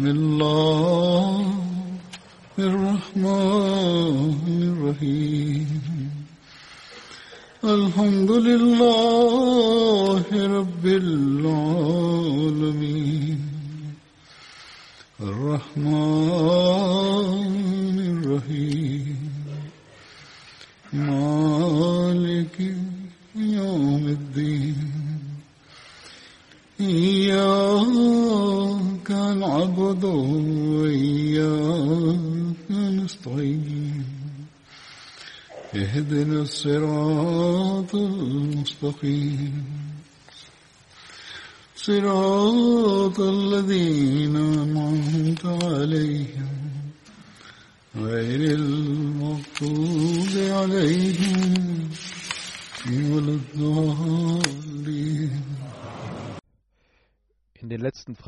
[0.00, 0.79] بسم الله.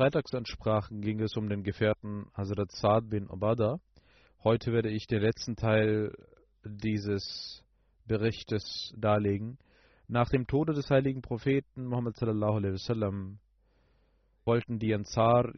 [0.03, 3.79] Freitagsansprachen ging es um den Gefährten Hazrat Saad bin Obada.
[4.43, 6.11] Heute werde ich den letzten Teil
[6.65, 7.63] dieses
[8.05, 9.57] Berichtes darlegen.
[10.09, 13.39] Nach dem Tode des heiligen Propheten Muhammad sallallahu alaihi wasallam
[14.43, 15.53] wollten die Ansar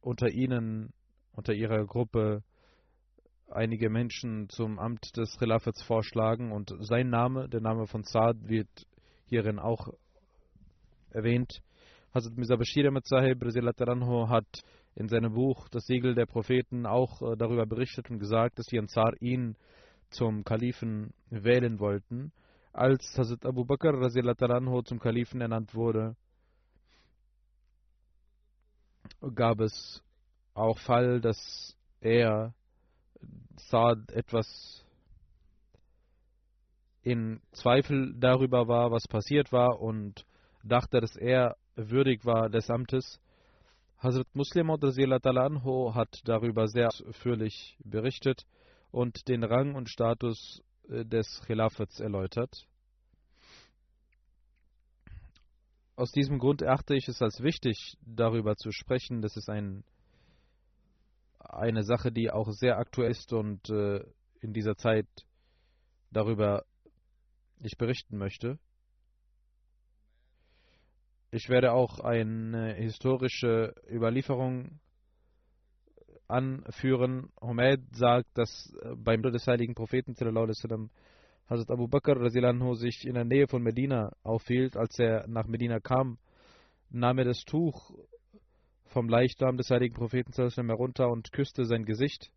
[0.00, 0.92] unter ihnen,
[1.32, 2.44] unter ihrer Gruppe,
[3.50, 8.86] einige Menschen zum Amt des Khilafats vorschlagen und sein Name, der Name von Saad, wird
[9.26, 9.88] hierin auch
[11.10, 11.64] erwähnt.
[12.18, 14.62] Hazrat Mirza Bashir Ahmad Sahib hat
[14.96, 18.78] in seinem Buch Das Siegel der Propheten auch äh, darüber berichtet und gesagt, dass die
[18.80, 19.54] Ansar ihn
[20.10, 22.32] zum Kalifen wählen wollten.
[22.72, 23.92] Als Hazrat Abu Bakr
[24.84, 26.16] zum Kalifen ernannt wurde,
[29.36, 30.02] gab es
[30.54, 32.52] auch Fall, dass er
[33.70, 34.84] Saad etwas
[37.02, 40.26] in Zweifel darüber war, was passiert war und
[40.64, 43.20] dachte, dass er würdig war des Amtes.
[43.98, 48.44] Hazrat Muslim anhu hat darüber sehr ausführlich berichtet
[48.90, 52.66] und den Rang und Status äh, des Khilafats erläutert.
[55.96, 59.20] Aus diesem Grund erachte ich es als wichtig, darüber zu sprechen.
[59.20, 59.82] Das ist ein,
[61.40, 64.04] eine Sache, die auch sehr aktuell ist und äh,
[64.40, 65.08] in dieser Zeit
[66.10, 66.64] darüber
[67.60, 68.58] ich berichten möchte.
[71.30, 74.80] Ich werde auch eine historische Überlieferung
[76.26, 77.28] anführen.
[77.40, 82.30] Humayd sagt, dass äh, beim Tod des heiligen Propheten Hazrat Abu Bakr
[82.74, 84.76] sich in der Nähe von Medina aufhielt.
[84.76, 86.18] Als er nach Medina kam,
[86.88, 87.90] nahm er das Tuch
[88.86, 90.32] vom Leichnam des heiligen Propheten
[90.70, 92.30] herunter und küsste sein Gesicht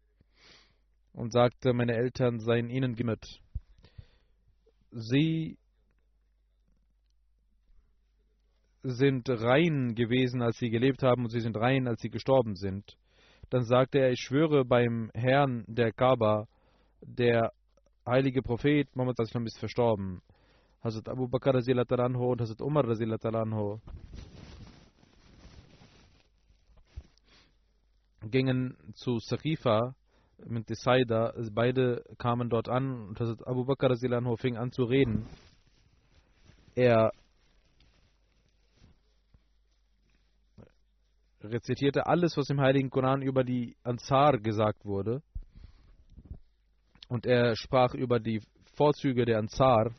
[1.13, 3.39] und sagte, meine Eltern seien ihnen gemüt.
[4.91, 5.57] Sie
[8.83, 12.97] sind rein gewesen, als sie gelebt haben, und sie sind rein, als sie gestorben sind.
[13.49, 16.47] Dann sagte er, ich schwöre beim Herrn der Kaaba,
[17.01, 17.51] der
[18.05, 20.21] heilige Prophet Muhammad ist verstorben.
[20.83, 23.79] Hazrat Abu Bakr anhu und Hazrat Umar anhu
[28.23, 29.93] gingen zu Saqifa
[30.45, 31.33] mit Desaida.
[31.51, 35.27] Beide kamen dort an und Hazrat Abu Bakr anhu fing an zu reden.
[36.73, 37.11] Er
[41.43, 45.21] rezitierte alles, was im Heiligen Koran über die Ansar gesagt wurde.
[47.07, 48.41] Und er sprach über die
[48.75, 49.93] Vorzüge der Ansar.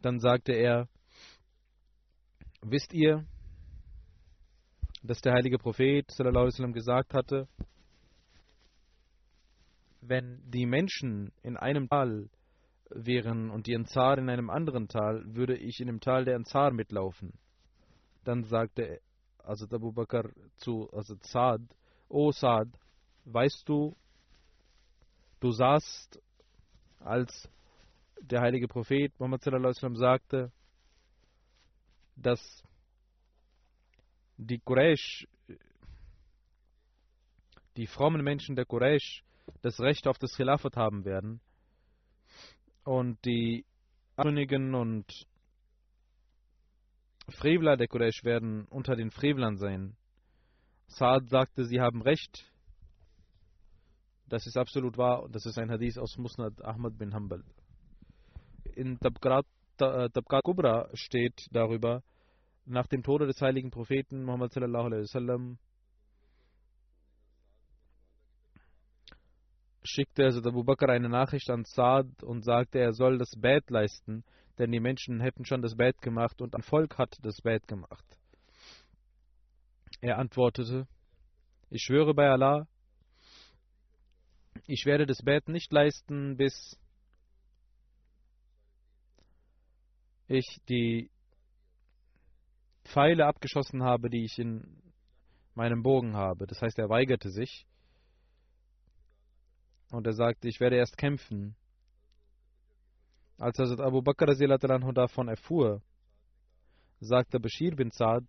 [0.00, 0.88] Dann sagte er,
[2.62, 3.24] wisst ihr,
[5.02, 7.48] dass der heilige Prophet sallam, gesagt hatte,
[10.00, 12.28] wenn die Menschen in einem Tal
[12.90, 16.72] wären und die Ansar in einem anderen Tal, würde ich in dem Tal der Ansar
[16.72, 17.32] mitlaufen.
[18.24, 19.00] Dann sagte
[19.42, 21.60] Hazrat Abu Bakr zu Hazrat Saad,
[22.08, 22.68] O Saad,
[23.24, 23.96] weißt du,
[25.40, 26.20] du sahst,
[27.00, 27.48] als
[28.20, 30.50] der heilige Prophet Muhammad sallam, sagte,
[32.16, 32.62] dass
[34.36, 35.26] die Quraysh,
[37.76, 39.22] die frommen Menschen der Quraysh,
[39.62, 41.40] das Recht auf das Khilafat haben werden
[42.86, 43.64] und die
[44.14, 45.04] Abtrünnigen und
[47.28, 49.96] Frevler der Quraysh werden unter den Frevlern sein.
[50.86, 52.50] Saad sagte, sie haben Recht.
[54.28, 57.42] Das ist absolut wahr und das ist ein Hadith aus Musnad Ahmad bin Hanbal.
[58.76, 59.46] In Tabqat,
[59.78, 62.02] Tabqat Kubra steht darüber,
[62.66, 65.58] nach dem Tode des heiligen Propheten Muhammad sallallahu alaihi wasallam
[69.86, 74.24] schickte also Abu Bakr eine Nachricht an Saad und sagte, er soll das Bett leisten,
[74.58, 78.04] denn die Menschen hätten schon das Bett gemacht und ein Volk hat das Bett gemacht.
[80.00, 80.86] Er antwortete,
[81.70, 82.66] ich schwöre bei Allah,
[84.66, 86.78] ich werde das Bett nicht leisten, bis
[90.28, 91.10] ich die
[92.84, 94.82] Pfeile abgeschossen habe, die ich in
[95.54, 96.46] meinem Bogen habe.
[96.46, 97.66] Das heißt, er weigerte sich
[99.90, 101.56] und er sagte, ich werde erst kämpfen.
[103.38, 105.82] Als Hazrat Abu Bakr davon erfuhr,
[107.00, 108.24] sagte Bashir bin Saad,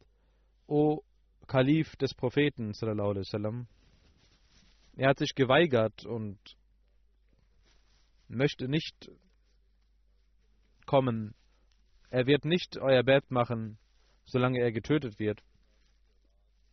[0.67, 1.01] O
[1.47, 2.73] Kalif des Propheten,
[4.97, 6.39] er hat sich geweigert und
[8.27, 9.09] möchte nicht
[10.85, 11.35] kommen.
[12.09, 13.77] Er wird nicht euer Bett machen,
[14.25, 15.41] solange er getötet wird.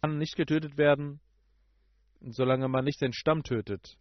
[0.00, 1.20] Er kann nicht getötet werden,
[2.20, 3.96] solange man nicht den Stamm tötet.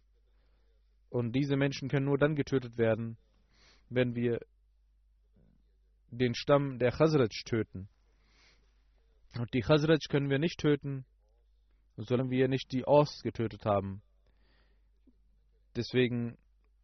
[1.14, 3.16] Und diese Menschen können nur dann getötet werden,
[3.88, 4.40] wenn wir
[6.10, 7.88] den Stamm der Khazraj töten.
[9.38, 11.06] Und die Khazraj können wir nicht töten,
[11.96, 14.02] solange wir nicht die Aus getötet haben.
[15.76, 16.36] Deswegen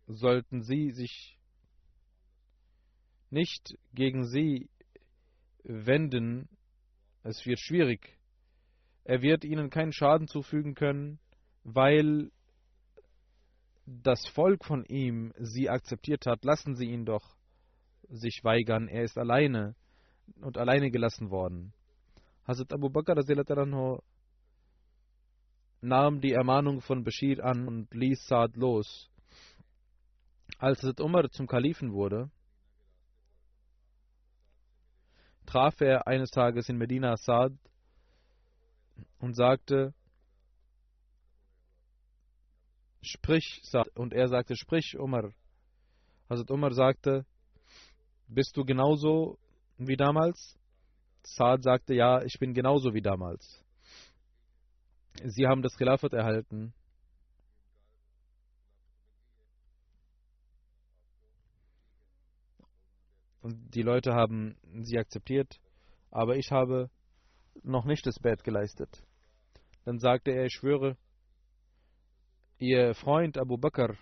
[0.07, 1.37] sollten sie sich
[3.31, 4.71] nicht gegen sie
[5.65, 6.49] wenden.
[7.25, 8.17] Es wird schwierig.
[9.03, 11.19] Er wird ihnen keinen Schaden zufügen können,
[11.65, 12.31] weil
[14.03, 16.45] das Volk von ihm sie akzeptiert hat.
[16.45, 17.37] Lassen sie ihn doch
[18.09, 18.89] sich weigern.
[18.89, 19.75] Er ist alleine
[20.41, 21.73] und alleine gelassen worden.
[22.47, 23.17] Hazrat Abu Bakr
[25.83, 29.11] nahm die Ermahnung von Bashir an und ließ Saad los.
[30.59, 32.31] Als Hazrat Umar zum Kalifen wurde,
[35.47, 37.53] traf er eines Tages in Medina Saad
[39.19, 39.95] und sagte,
[43.03, 43.63] sprich.
[43.95, 45.33] Und er sagte, sprich, Umar.
[46.29, 47.27] Hazrat Umar sagte,
[48.29, 49.39] bist du genauso
[49.79, 50.57] wie damals?
[51.23, 53.65] Saad sagte, ja, ich bin genauso wie damals.
[55.25, 56.73] Sie haben das Khilafat erhalten.
[63.43, 65.61] Und die Leute haben sie akzeptiert,
[66.11, 66.91] aber ich habe
[67.63, 69.03] noch nicht das Bett geleistet.
[69.85, 70.97] Dann sagte er, ich schwöre,
[72.61, 73.97] ihr Freund Abu Bakr,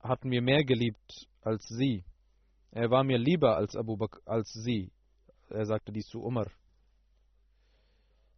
[0.00, 2.04] hat mir mehr geliebt als sie.
[2.70, 4.92] Er war mir lieber als Abu Bakr, als sie.
[5.48, 6.50] Er sagte dies zu Umar.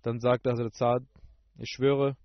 [0.03, 1.03] Dann sagte Hazrat Saad,
[1.59, 2.17] ich schwöre,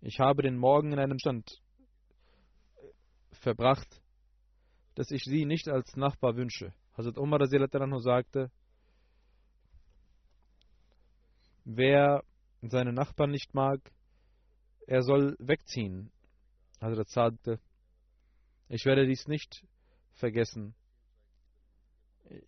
[0.00, 1.62] ich habe den Morgen in einem Stand
[3.30, 4.02] verbracht,
[4.96, 6.72] dass ich sie nicht als Nachbar wünsche.
[6.96, 8.50] Hazrat Umar sagte,
[11.66, 12.22] wer
[12.62, 13.80] seine Nachbarn nicht mag,
[14.86, 16.10] er soll wegziehen.
[16.80, 17.60] Hazrat sagte,
[18.68, 19.66] ich werde dies nicht
[20.12, 20.74] vergessen.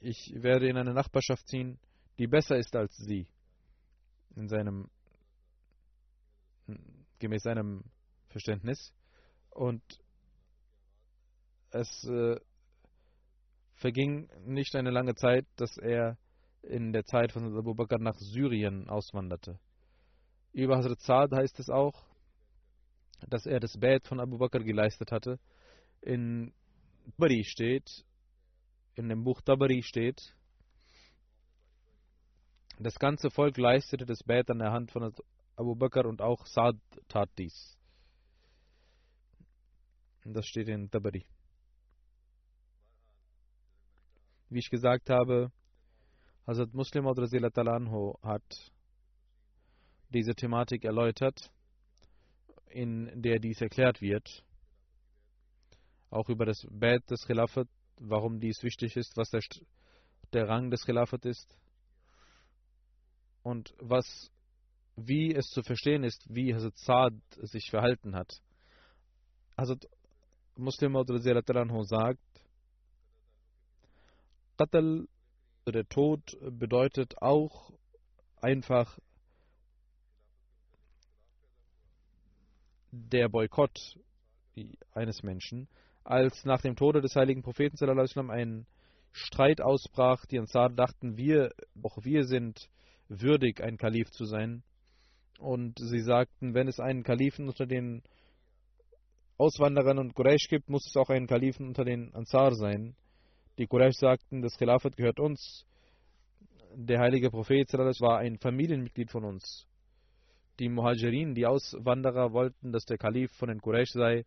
[0.00, 1.78] Ich werde in eine Nachbarschaft ziehen,
[2.18, 3.28] die besser ist als sie.
[4.36, 4.88] In seinem,
[7.18, 7.84] gemäß seinem
[8.28, 8.92] Verständnis.
[9.50, 9.82] Und
[11.70, 12.36] es äh,
[13.74, 16.16] verging nicht eine lange Zeit, dass er
[16.62, 19.58] in der Zeit von Abu Bakr nach Syrien auswanderte.
[20.52, 22.06] Über Hazrat Saad heißt es auch,
[23.28, 25.38] dass er das Bett von Abu Bakr geleistet hatte.
[26.00, 26.52] In
[27.16, 28.04] Bari steht,
[28.94, 30.34] in dem Buch Tabari steht,
[32.78, 35.12] das ganze Volk leistete das Bett an der Hand von
[35.56, 36.76] Abu Bakr und auch Saad
[37.08, 37.76] tat dies.
[40.24, 41.24] Das steht in Tabari.
[44.50, 45.50] Wie ich gesagt habe,
[46.48, 48.72] Hazrat Muslim anhu hat
[50.08, 51.52] diese Thematik erläutert,
[52.70, 54.42] in der dies erklärt wird.
[56.08, 57.68] Auch über das Bett des Khilafat
[58.00, 59.42] warum dies wichtig ist, was der,
[60.32, 61.58] der Rang des Khilafat ist
[63.42, 64.30] und was,
[64.96, 68.40] wie es zu verstehen ist, wie Hazrat Saad sich verhalten hat.
[69.54, 69.86] Hazrat
[70.56, 70.94] Muslim
[71.84, 72.20] sagt,
[75.68, 77.72] Qatl, der Tod, bedeutet auch
[78.40, 78.98] einfach
[82.90, 83.98] der Boykott
[84.92, 85.68] eines Menschen.
[86.04, 87.76] Als nach dem Tode des heiligen Propheten
[88.30, 88.66] ein
[89.12, 91.50] Streit ausbrach, die Ansar dachten, wir,
[91.82, 92.70] auch wir sind
[93.08, 94.62] würdig, ein Kalif zu sein.
[95.38, 98.02] Und sie sagten, wenn es einen Kalifen unter den
[99.36, 102.96] Auswanderern und Quraysh gibt, muss es auch einen Kalifen unter den Ansar sein.
[103.58, 105.66] Die Quraysh sagten, das Khilafat gehört uns.
[106.74, 109.66] Der heilige Prophet war ein Familienmitglied von uns.
[110.60, 114.24] Die Muhajirin, die Auswanderer, wollten, dass der Kalif von den Quraysh sei,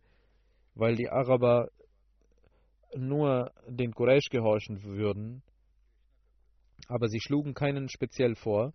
[0.74, 1.70] weil die Araber
[2.94, 5.42] nur den Quraysh gehorchen würden,
[6.88, 8.74] aber sie schlugen keinen speziell vor,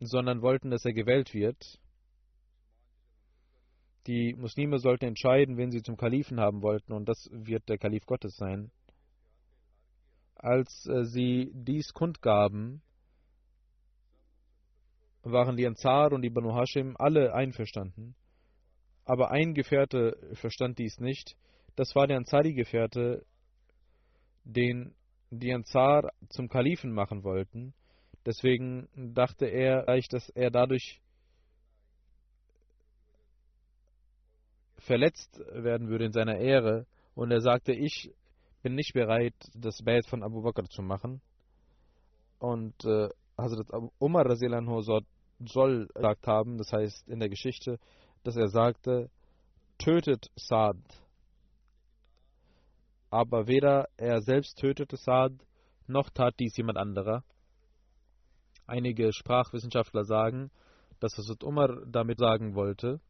[0.00, 1.78] sondern wollten, dass er gewählt wird.
[4.08, 8.06] Die Muslime sollten entscheiden, wen sie zum Kalifen haben wollten, und das wird der Kalif
[8.06, 8.70] Gottes sein.
[10.34, 12.80] Als äh, sie dies kundgaben,
[15.22, 18.14] waren die Ansar und die Banu Hashim alle einverstanden.
[19.04, 21.36] Aber ein Gefährte verstand dies nicht.
[21.76, 23.26] Das war der Ansari-Gefährte,
[24.44, 24.94] den
[25.30, 27.74] die Ansar zum Kalifen machen wollten.
[28.24, 31.02] Deswegen dachte er dass er dadurch
[34.78, 36.86] verletzt werden würde in seiner Ehre.
[37.14, 38.12] Und er sagte, ich
[38.62, 41.20] bin nicht bereit, das Bait von Abu Bakr zu machen.
[42.38, 43.68] Und äh, Hazrat
[43.98, 47.78] Umar soll gesagt haben, das heißt in der Geschichte,
[48.24, 49.10] dass er sagte,
[49.78, 50.76] tötet Saad.
[53.10, 55.32] Aber weder er selbst tötete Saad,
[55.86, 57.24] noch tat dies jemand anderer.
[58.66, 60.50] Einige Sprachwissenschaftler sagen,
[61.00, 63.00] dass Hazrat Umar damit sagen wollte,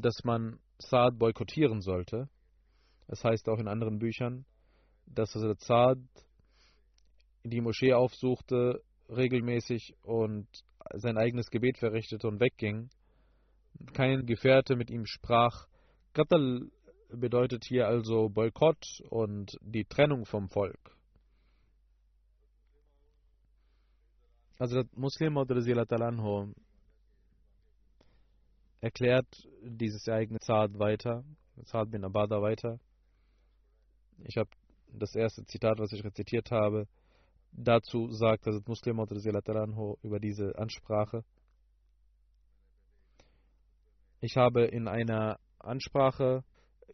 [0.00, 2.28] dass man Saad boykottieren sollte.
[3.06, 4.44] Es heißt auch in anderen Büchern,
[5.06, 5.98] dass Saad
[7.44, 10.48] die Moschee aufsuchte regelmäßig und
[10.94, 12.90] sein eigenes Gebet verrichtete und wegging.
[13.92, 15.66] Kein Gefährte mit ihm sprach.
[16.12, 16.70] Qatl
[17.08, 20.96] bedeutet hier also Boykott und die Trennung vom Volk.
[24.58, 25.36] Also Muslim
[28.84, 29.26] erklärt
[29.62, 31.24] dieses Ereignis Saad weiter,
[31.64, 32.78] Saad bin Abada weiter.
[34.24, 34.50] Ich habe
[34.92, 36.86] das erste Zitat, was ich rezitiert habe,
[37.52, 39.00] dazu sagt Hazrat Muslim
[40.02, 41.24] über diese Ansprache.
[44.20, 46.44] Ich habe in einer Ansprache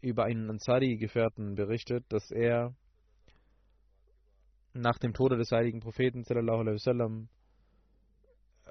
[0.01, 2.73] über einen Ansari-Gefährten berichtet, dass er
[4.71, 7.27] nach dem Tode des heiligen Propheten sallam,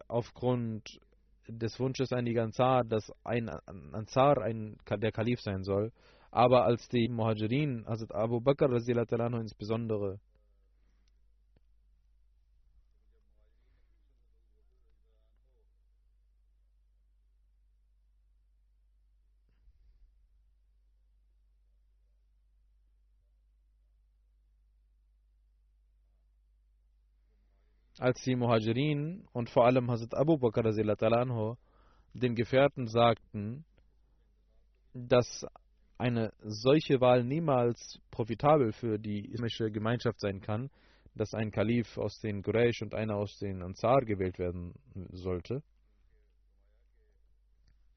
[0.09, 1.01] aufgrund
[1.49, 3.49] des Wunsches einiger Ansar, dass ein
[3.93, 5.93] Ansar ein, der Kalif sein soll,
[6.31, 8.71] aber als die Muhajirin, also Abu Bakr
[9.41, 10.19] insbesondere,
[28.01, 31.57] als die Muhajirin und vor allem Hazrat Abu Bakr anhu,
[32.15, 33.65] den Gefährten sagten,
[34.95, 35.47] dass
[35.99, 40.71] eine solche Wahl niemals profitabel für die islamische Gemeinschaft sein kann,
[41.15, 44.73] dass ein Kalif aus den Quraysh und einer aus den Ansar gewählt werden
[45.11, 45.63] sollte.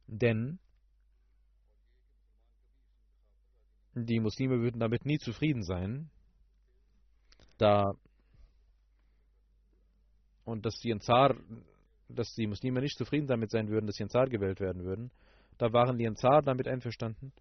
[0.08, 0.60] Denn
[3.94, 6.10] die Muslime würden damit nie zufrieden sein,
[7.58, 7.94] da
[10.46, 11.36] und dass die Ansar,
[12.10, 15.12] dass die Muslime nicht zufrieden damit sein würden, dass die Ansar gewählt werden würden,
[15.58, 17.32] da waren die Ansar damit einverstanden,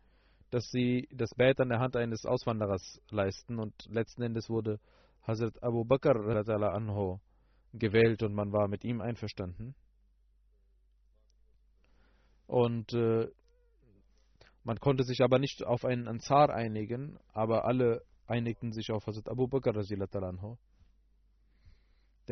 [0.50, 4.78] dass sie das Bett an der Hand eines Auswanderers leisten und letzten Endes wurde
[5.26, 6.16] Hazrat Abu Bakr
[6.74, 7.20] anho
[7.72, 9.74] gewählt und man war mit ihm einverstanden.
[12.46, 13.28] Und äh,
[14.62, 19.28] man konnte sich aber nicht auf einen Ansar einigen, aber alle einigten sich auf Hazrat
[19.28, 20.58] Abu Bakr anho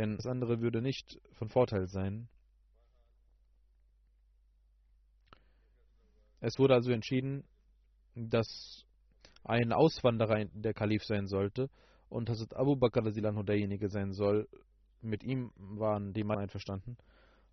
[0.01, 2.27] denn das andere würde nicht von Vorteil sein.
[6.41, 7.45] Es wurde also entschieden,
[8.15, 8.87] dass
[9.45, 11.69] ein Auswanderer der Kalif sein sollte
[12.09, 14.49] und Hazrat Abu Bakr derjenige sein soll.
[15.03, 16.97] Mit ihm waren die Mann einverstanden.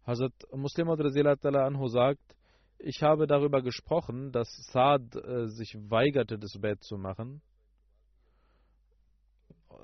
[0.05, 2.37] Hazrat Muslim anhu sagt,
[2.79, 7.41] ich habe darüber gesprochen, dass Saad äh, sich weigerte, das Bett zu machen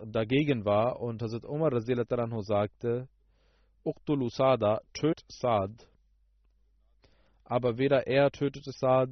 [0.06, 3.08] dagegen war und Hazrat Umar anhu sagte,
[3.84, 5.88] Uqtulu Sada, töt Saad.
[7.44, 9.10] Aber weder er tötete Saad,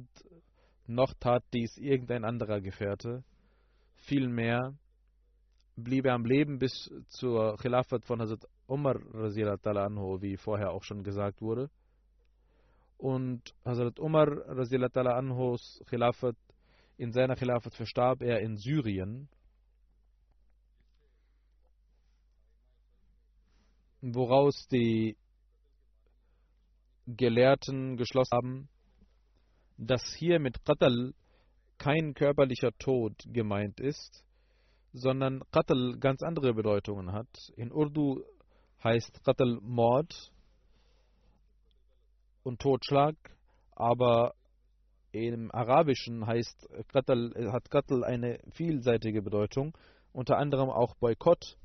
[0.86, 3.22] noch tat dies irgendein anderer Gefährte.
[3.94, 4.74] Vielmehr
[5.76, 11.02] blieb er am Leben bis zur Khilafat von Hazrat Umar anhu, wie vorher auch schon
[11.02, 11.70] gesagt wurde.
[12.98, 16.36] Und Hazrat Umar anhus Khilafat,
[16.96, 19.28] in seiner Khilafat verstarb er in Syrien,
[24.02, 25.16] woraus die
[27.06, 28.68] Gelehrten geschlossen haben,
[29.78, 31.14] dass hier mit Qatl
[31.78, 34.24] kein körperlicher Tod gemeint ist,
[34.92, 37.28] sondern Qatl ganz andere Bedeutungen hat.
[37.56, 38.22] In Urdu
[38.84, 40.32] heißt Qatl Mord
[42.42, 43.16] und Totschlag,
[43.72, 44.34] aber
[45.12, 49.76] im Arabischen heißt Qatl, hat Qatl eine vielseitige Bedeutung,
[50.12, 51.56] unter anderem auch Boykott,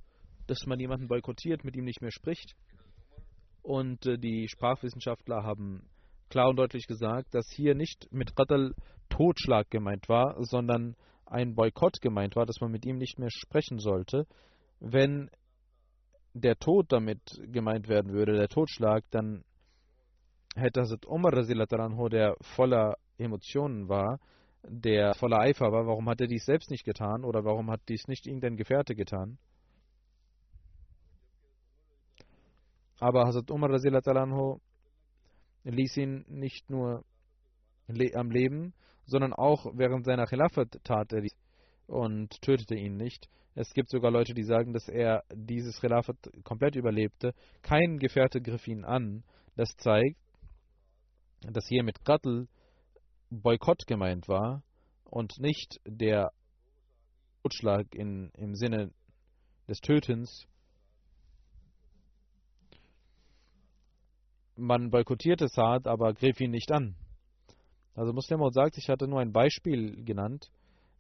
[0.48, 2.56] dass man jemanden boykottiert, mit ihm nicht mehr spricht.
[3.62, 5.89] Und äh, die Sprachwissenschaftler haben
[6.30, 8.74] klar und deutlich gesagt, dass hier nicht mit Qatl
[9.10, 13.80] Totschlag gemeint war, sondern ein Boykott gemeint war, dass man mit ihm nicht mehr sprechen
[13.80, 14.25] sollte.
[14.80, 15.30] Wenn
[16.34, 19.44] der Tod damit gemeint werden würde, der Totschlag, dann
[20.56, 24.20] hätte Hazrat Umar, der voller Emotionen war,
[24.63, 28.08] der voller Eifer war, warum hat er dies selbst nicht getan oder warum hat dies
[28.08, 29.38] nicht irgendein Gefährte getan?
[33.00, 33.70] Aber Hazrat Umar
[35.63, 37.04] ließ ihn nicht nur
[37.88, 38.74] am Leben,
[39.06, 41.36] sondern auch während seiner Khilafat tat er dies
[41.88, 43.30] und tötete ihn nicht.
[43.56, 47.34] Es gibt sogar Leute, die sagen, dass er dieses Khilafat komplett überlebte.
[47.62, 49.24] Kein Gefährte griff ihn an.
[49.56, 50.20] Das zeigt,
[51.42, 52.48] dass hier mit Qatl
[53.30, 54.63] Boykott gemeint war
[55.06, 56.32] und nicht der
[57.44, 58.92] Totschlag in, im Sinne
[59.68, 60.46] des Tötens.
[64.57, 66.95] Man boykottierte Saad, aber griff ihn nicht an.
[67.93, 70.51] Also Muslim sagt, ich hatte nur ein Beispiel genannt.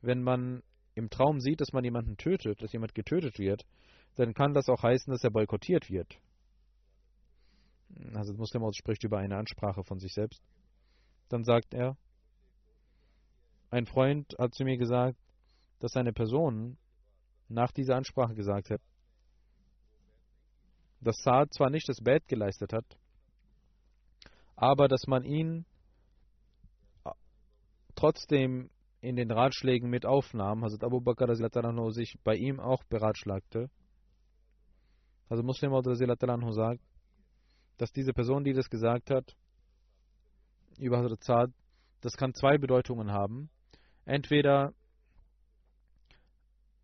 [0.01, 0.61] Wenn man
[0.93, 3.65] im Traum sieht, dass man jemanden tötet, dass jemand getötet wird,
[4.15, 6.19] dann kann das auch heißen, dass er boykottiert wird.
[8.13, 10.41] Also Muslim spricht über eine Ansprache von sich selbst.
[11.29, 11.97] Dann sagt er,
[13.69, 15.17] ein Freund hat zu mir gesagt,
[15.79, 16.77] dass eine Person
[17.49, 18.81] nach dieser Ansprache gesagt hat,
[21.01, 22.85] dass Saad zwar nicht das Bett geleistet hat,
[24.57, 25.65] aber dass man ihn
[27.95, 31.27] trotzdem in den Ratschlägen mit aufnahm, Hazrat Abu Bakr
[31.91, 33.69] sich bei ihm auch beratschlagte.
[35.29, 35.71] Also Muslim
[36.51, 36.81] sagt,
[37.77, 39.35] dass diese Person, die das gesagt hat,
[40.79, 41.51] über Hazrat Saad,
[42.01, 43.49] das kann zwei Bedeutungen haben.
[44.05, 44.73] Entweder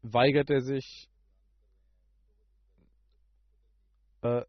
[0.03, 1.09] weigert er sich,
[4.21, 4.43] äh,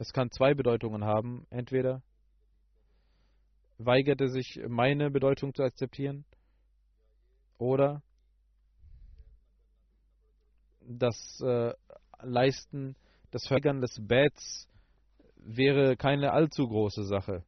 [0.00, 1.46] es kann zwei Bedeutungen haben.
[1.50, 2.02] Entweder
[3.76, 6.24] weigerte sich, meine Bedeutung zu akzeptieren.
[7.58, 8.02] Oder
[10.80, 11.74] das äh,
[12.22, 12.96] Leisten,
[13.30, 14.70] das Verweigern des Bets
[15.36, 17.44] wäre keine allzu große Sache,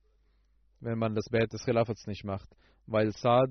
[0.80, 2.54] wenn man das Bett des Khilafats nicht macht,
[2.86, 3.50] weil Saad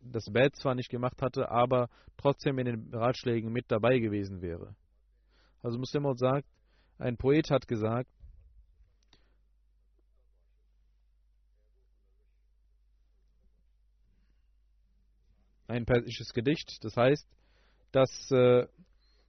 [0.00, 4.76] das Bett zwar nicht gemacht hatte, aber trotzdem in den Ratschlägen mit dabei gewesen wäre.
[5.64, 6.46] Also Muslim sagt,
[6.98, 8.08] ein Poet hat gesagt,
[15.68, 16.84] ein persisches Gedicht.
[16.84, 17.26] Das heißt,
[17.92, 18.66] dass äh,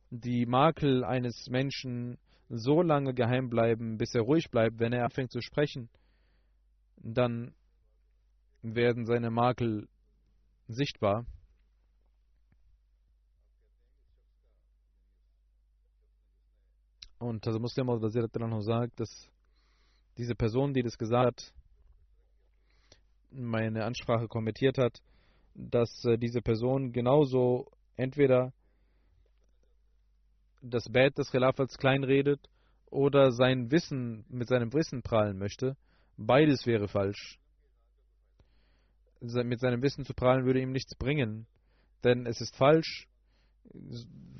[0.10, 2.17] die Makel eines Menschen
[2.50, 4.80] so lange geheim bleiben, bis er ruhig bleibt.
[4.80, 5.89] Wenn er anfängt zu sprechen,
[6.97, 7.54] dann
[8.62, 9.88] werden seine Makel
[10.67, 11.26] sichtbar.
[17.19, 17.88] Und also Muslim
[18.62, 19.30] sagt, dass
[20.17, 21.54] diese Person, die das gesagt hat,
[23.32, 25.02] meine Ansprache kommentiert hat,
[25.58, 28.54] dass äh, diese Person genauso entweder
[30.62, 32.48] das Bad des Khilafats kleinredet
[32.86, 35.76] oder sein Wissen mit seinem Wissen prahlen möchte.
[36.15, 37.39] Beides wäre falsch.
[39.20, 41.48] Mit seinem Wissen zu prahlen würde ihm nichts bringen,
[42.04, 43.08] denn es ist falsch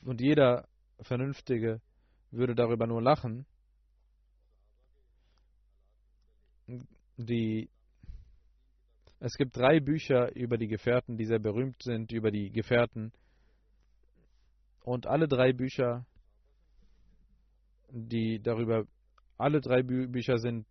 [0.03, 0.67] und jeder
[1.01, 1.82] Vernünftige
[2.30, 3.45] würde darüber nur lachen.
[7.17, 7.69] Die
[9.19, 13.12] es gibt drei Bücher über die Gefährten, die sehr berühmt sind, über die Gefährten.
[14.84, 16.06] Und alle drei Bücher,
[17.89, 18.86] die darüber,
[19.38, 20.65] alle drei Bü Bücher sind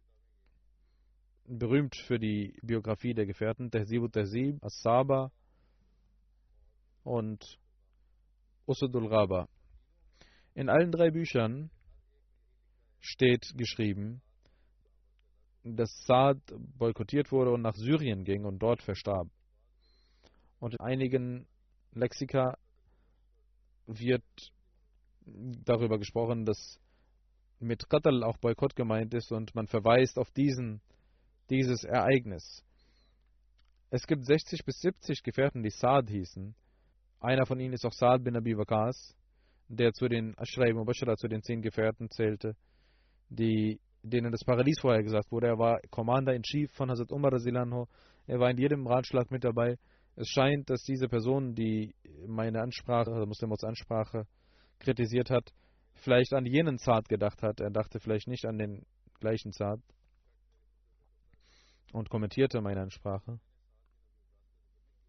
[1.44, 3.70] berühmt für die Biografie der Gefährten.
[3.70, 5.30] Tehzib Tehzib, As-Saba
[7.04, 7.58] und
[8.66, 9.48] Usudul Raba.
[10.54, 11.70] In allen drei Büchern
[13.00, 14.22] steht geschrieben,
[15.74, 16.38] dass Saad
[16.78, 19.28] boykottiert wurde und nach Syrien ging und dort verstarb.
[20.60, 21.46] Und in einigen
[21.92, 22.56] Lexika
[23.86, 24.24] wird
[25.24, 26.78] darüber gesprochen, dass
[27.58, 30.80] mit Qatl auch Boykott gemeint ist und man verweist auf diesen,
[31.50, 32.62] dieses Ereignis.
[33.90, 36.54] Es gibt 60 bis 70 Gefährten, die Saad hießen.
[37.20, 39.16] Einer von ihnen ist auch Saad bin Abi Waqas,
[39.68, 42.56] der zu den Ashray Mubashara, zu den zehn Gefährten zählte,
[43.28, 45.48] die, denen das Paradies vorher gesagt wurde.
[45.48, 47.88] Er war Commander in Chief von Hazrat Umar Razilanho.
[48.26, 49.78] Er war in jedem Ratschlag mit dabei.
[50.14, 51.94] Es scheint, dass diese Person, die
[52.26, 54.26] meine Ansprache, also Muslims Ansprache
[54.78, 55.52] kritisiert hat,
[55.94, 57.60] vielleicht an jenen Zart gedacht hat.
[57.60, 58.86] Er dachte vielleicht nicht an den
[59.20, 59.80] gleichen Zart
[61.92, 63.38] und kommentierte meine Ansprache.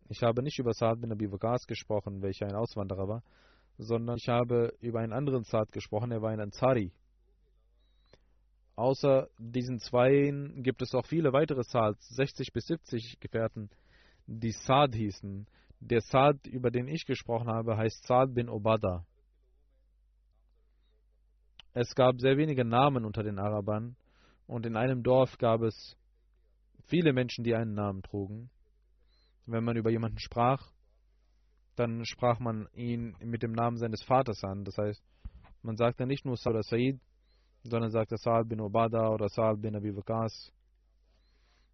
[0.10, 3.24] Ich habe nicht über Saad bin Abi Waqas gesprochen, welcher ein Auswanderer war,
[3.78, 6.94] sondern ich habe über einen anderen Saad gesprochen, er war ein Ansari.
[8.78, 13.72] Außer diesen zweien gibt es auch viele weitere Saads, 60 bis 70 Gefährten,
[14.28, 15.48] die Saad hießen.
[15.80, 19.04] Der Saad, über den ich gesprochen habe, heißt Saad bin Obada.
[21.74, 23.96] Es gab sehr wenige Namen unter den Arabern
[24.46, 25.98] und in einem Dorf gab es
[26.86, 28.52] viele Menschen, die einen Namen trugen.
[29.48, 30.72] Wenn man über jemanden sprach,
[31.76, 34.66] dann sprach man ihn mit dem Namen seines Vaters an.
[34.66, 35.04] Das heißt,
[35.64, 37.00] man sagte nicht nur Saad oder Said,
[37.70, 40.52] sondern sagte Saad bin Obada oder Saad bin Abi Waqas.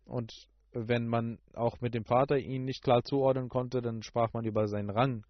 [0.05, 0.33] Und
[0.71, 4.67] wenn man auch mit dem Vater ihn nicht klar zuordnen konnte, dann sprach man über
[4.67, 5.25] seinen Rang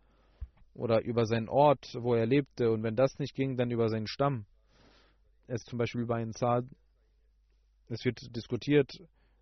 [0.74, 2.72] oder über seinen Ort, wo er lebte.
[2.72, 4.46] Und wenn das nicht ging, dann über seinen Stamm
[5.48, 6.66] es zum Beispiel bei einem Saad,
[7.90, 8.92] es wird diskutiert,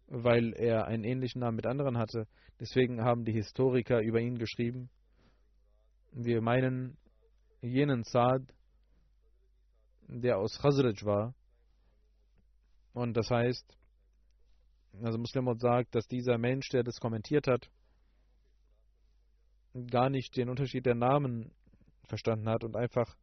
[0.08, 2.28] weil er einen ähnlichen Namen mit anderen hatte.
[2.60, 4.90] Deswegen haben die Historiker über ihn geschrieben.
[6.12, 6.98] Wir meinen
[7.62, 8.42] jenen Saad,
[10.20, 11.34] der aus Khazraj war.
[12.94, 13.66] Und das heißt,
[15.02, 17.70] also Muslimot sagt, dass dieser Mensch, der das kommentiert hat,
[19.90, 21.52] gar nicht den Unterschied der Namen
[22.04, 23.16] verstanden hat und einfach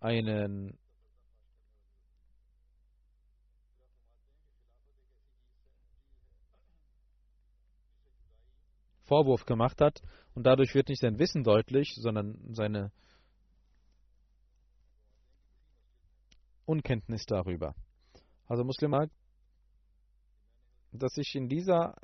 [0.00, 0.76] einen
[9.04, 10.02] Vorwurf gemacht hat
[10.34, 12.90] und dadurch wird nicht sein Wissen deutlich, sondern seine
[16.66, 17.74] Unkenntnis darüber.
[18.46, 19.12] Also Muslim sagt,
[20.92, 21.94] dass ich in dieser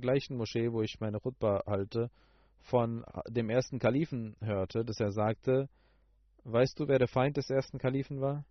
[0.00, 2.10] gleichen Moschee, wo ich meine Khutbah halte,
[2.60, 5.68] von dem ersten Kalifen hörte, dass er sagte,
[6.48, 8.44] Weißt du, wer der Feind des ersten Kalifen war?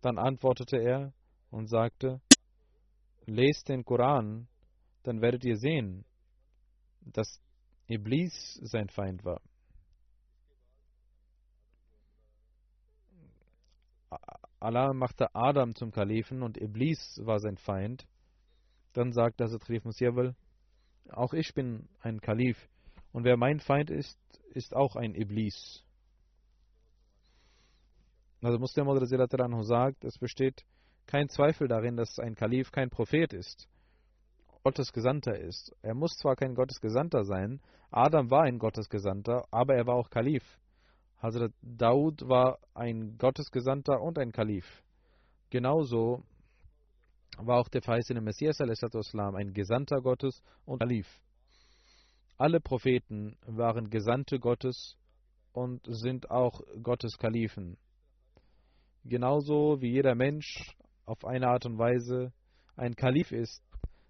[0.00, 1.12] Dann antwortete er
[1.50, 2.20] und sagte,
[3.26, 4.48] Lest den Koran,
[5.02, 6.04] dann werdet ihr sehen,
[7.00, 7.40] dass
[7.86, 9.40] Iblis sein Feind war.
[14.66, 18.04] Allah machte Adam zum Kalifen und Iblis war sein Feind.
[18.94, 20.34] Dann sagte Hazrat Khalif Musjabal,
[21.10, 22.58] auch ich bin ein Kalif
[23.12, 24.18] und wer mein Feind ist,
[24.54, 25.84] ist auch ein Iblis.
[28.42, 30.64] Also Muslim anhu sagt, es besteht
[31.06, 33.68] kein Zweifel darin, dass ein Kalif kein Prophet ist,
[34.64, 35.76] Gottes Gesandter ist.
[35.82, 37.60] Er muss zwar kein Gottes Gesandter sein,
[37.92, 40.42] Adam war ein Gottes Gesandter, aber er war auch Kalif.
[41.26, 44.64] Hazrat Daud war ein Gottes Gesandter und ein Kalif.
[45.50, 46.22] Genauso
[47.36, 51.08] war auch der verheißene Messias ein Gesandter Gottes und Kalif.
[52.38, 54.96] Alle Propheten waren Gesandte Gottes
[55.52, 57.76] und sind auch Gottes Kalifen.
[59.04, 62.32] Genauso wie jeder Mensch auf eine Art und Weise
[62.76, 63.64] ein Kalif ist,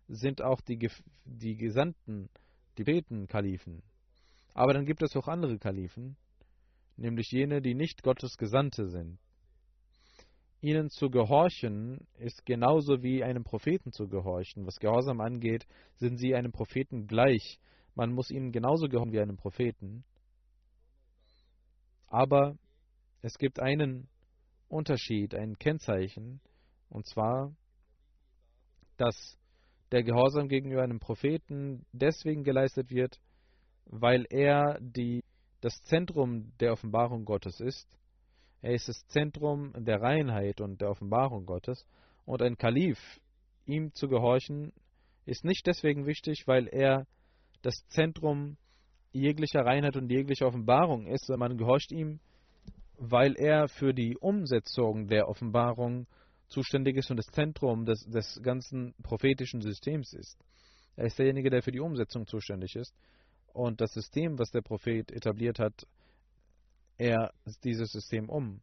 [0.08, 0.90] sind auch die,
[1.24, 2.28] die Gesandten,
[2.76, 3.82] die Beten Kalifen.
[4.52, 6.18] Aber dann gibt es auch andere Kalifen,
[6.96, 9.18] nämlich jene, die nicht Gottes Gesandte sind.
[10.60, 14.66] Ihnen zu gehorchen ist genauso wie einem Propheten zu gehorchen.
[14.66, 17.60] Was Gehorsam angeht, sind sie einem Propheten gleich.
[17.94, 20.04] Man muss ihnen genauso gehorchen wie einem Propheten.
[22.08, 22.56] Aber
[23.22, 24.08] es gibt einen
[24.68, 26.40] Unterschied, ein Kennzeichen,
[26.88, 27.54] und zwar,
[28.96, 29.38] dass
[29.92, 33.20] der Gehorsam gegenüber einem Propheten deswegen geleistet wird,
[33.84, 35.22] weil er die,
[35.60, 37.88] das Zentrum der Offenbarung Gottes ist.
[38.62, 41.86] Er ist das Zentrum der Reinheit und der Offenbarung Gottes.
[42.24, 42.98] Und ein Kalif,
[43.64, 44.72] ihm zu gehorchen,
[45.24, 47.06] ist nicht deswegen wichtig, weil er
[47.62, 48.56] das Zentrum
[49.12, 52.20] jeglicher Reinheit und jeglicher Offenbarung ist, sondern man gehorcht ihm,
[52.98, 56.06] weil er für die Umsetzung der Offenbarung
[56.48, 60.38] zuständig ist und das Zentrum des, des ganzen prophetischen Systems ist.
[60.96, 62.94] Er ist derjenige, der für die Umsetzung zuständig ist.
[63.56, 65.86] Und das System, was der Prophet etabliert hat,
[66.98, 67.32] er
[67.64, 68.60] dieses System um.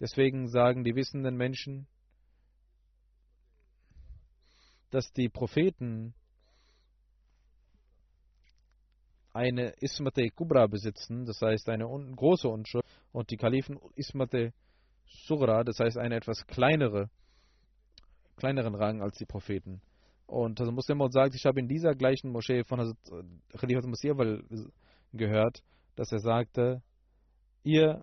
[0.00, 1.86] Deswegen sagen die wissenden Menschen,
[4.90, 6.12] dass die Propheten
[9.32, 14.52] eine Ismate Kubra besitzen, das heißt eine un große Unschuld, und die Kalifen Ismate
[15.04, 17.10] Sugra, das heißt eine etwas kleinere,
[18.34, 19.80] kleineren Rang als die Propheten.
[20.26, 24.42] Und also Muslim sagt, ich habe in dieser gleichen Moschee von äh, Khalifa Musirwal
[25.12, 25.62] gehört,
[25.94, 26.82] dass er sagte,
[27.62, 28.02] ihr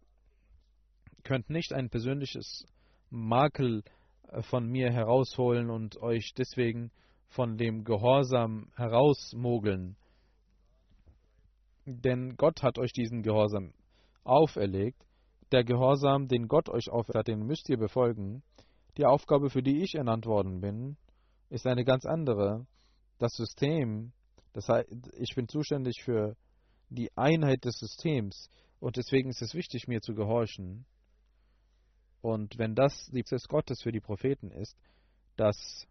[1.24, 2.66] könnt nicht ein persönliches
[3.10, 3.84] Makel
[4.30, 6.92] äh, von mir herausholen und euch deswegen
[7.28, 9.98] von dem Gehorsam herausmogeln.
[11.86, 13.74] Denn Gott hat euch diesen Gehorsam
[14.24, 15.04] auferlegt.
[15.52, 18.44] Der Gehorsam, den Gott euch auferlegt hat, den müsst ihr befolgen.
[18.98, 20.98] Die Aufgabe, für die ich ernannt worden bin,
[21.50, 22.66] ist eine ganz andere.
[23.20, 24.12] Das System,
[24.54, 26.36] das heißt, ich bin zuständig für
[26.90, 30.86] die Einheit des Systems und deswegen ist es wichtig, mir zu gehorchen.
[32.22, 34.78] Und wenn das die Prozess Gottes für die Propheten ist,
[35.36, 35.88] dass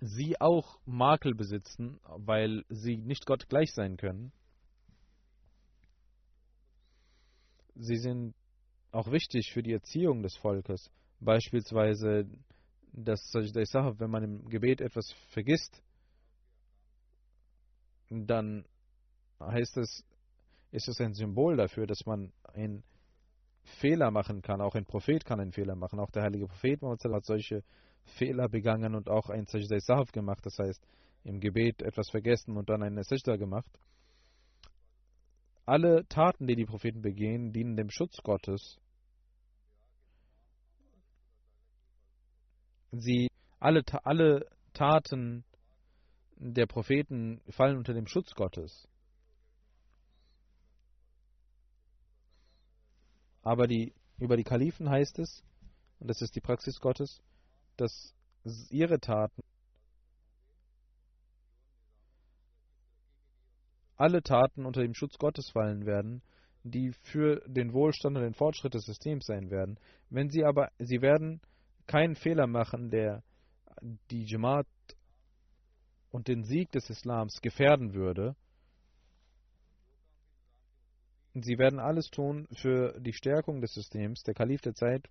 [0.00, 4.32] sie auch Makel besitzen, weil sie nicht Gott gleich sein können,
[7.74, 8.34] sie sind
[8.92, 10.90] auch wichtig für die Erziehung des Volkes.
[11.20, 12.26] Beispielsweise
[12.96, 13.62] dass Sajda
[13.98, 15.82] wenn man im Gebet etwas vergisst,
[18.08, 18.64] dann
[19.40, 20.04] heißt es,
[20.70, 22.82] ist es ein Symbol dafür, dass man einen
[23.80, 24.60] Fehler machen kann.
[24.60, 26.00] Auch ein Prophet kann einen Fehler machen.
[26.00, 27.62] Auch der heilige Prophet hat solche
[28.04, 30.44] Fehler begangen und auch ein Sajda Sahab gemacht.
[30.44, 30.82] Das heißt,
[31.24, 33.70] im Gebet etwas vergessen und dann eine Sajda gemacht.
[35.64, 38.78] Alle Taten, die die Propheten begehen, dienen dem Schutz Gottes
[42.92, 45.44] sie alle, alle Taten
[46.36, 48.88] der Propheten fallen unter dem Schutz Gottes.
[53.42, 55.42] Aber die, über die Kalifen heißt es,
[55.98, 57.22] und das ist die Praxis Gottes,
[57.76, 58.14] dass
[58.70, 59.42] ihre Taten,
[63.96, 66.22] alle Taten unter dem Schutz Gottes fallen werden,
[66.64, 69.78] die für den Wohlstand und den Fortschritt des Systems sein werden.
[70.10, 71.40] Wenn sie aber, sie werden
[71.86, 73.22] keinen Fehler machen, der
[74.10, 74.66] die Jamaat
[76.10, 78.36] und den Sieg des Islams gefährden würde.
[81.34, 84.22] Sie werden alles tun für die Stärkung des Systems.
[84.22, 85.08] Der Kalif der Zeit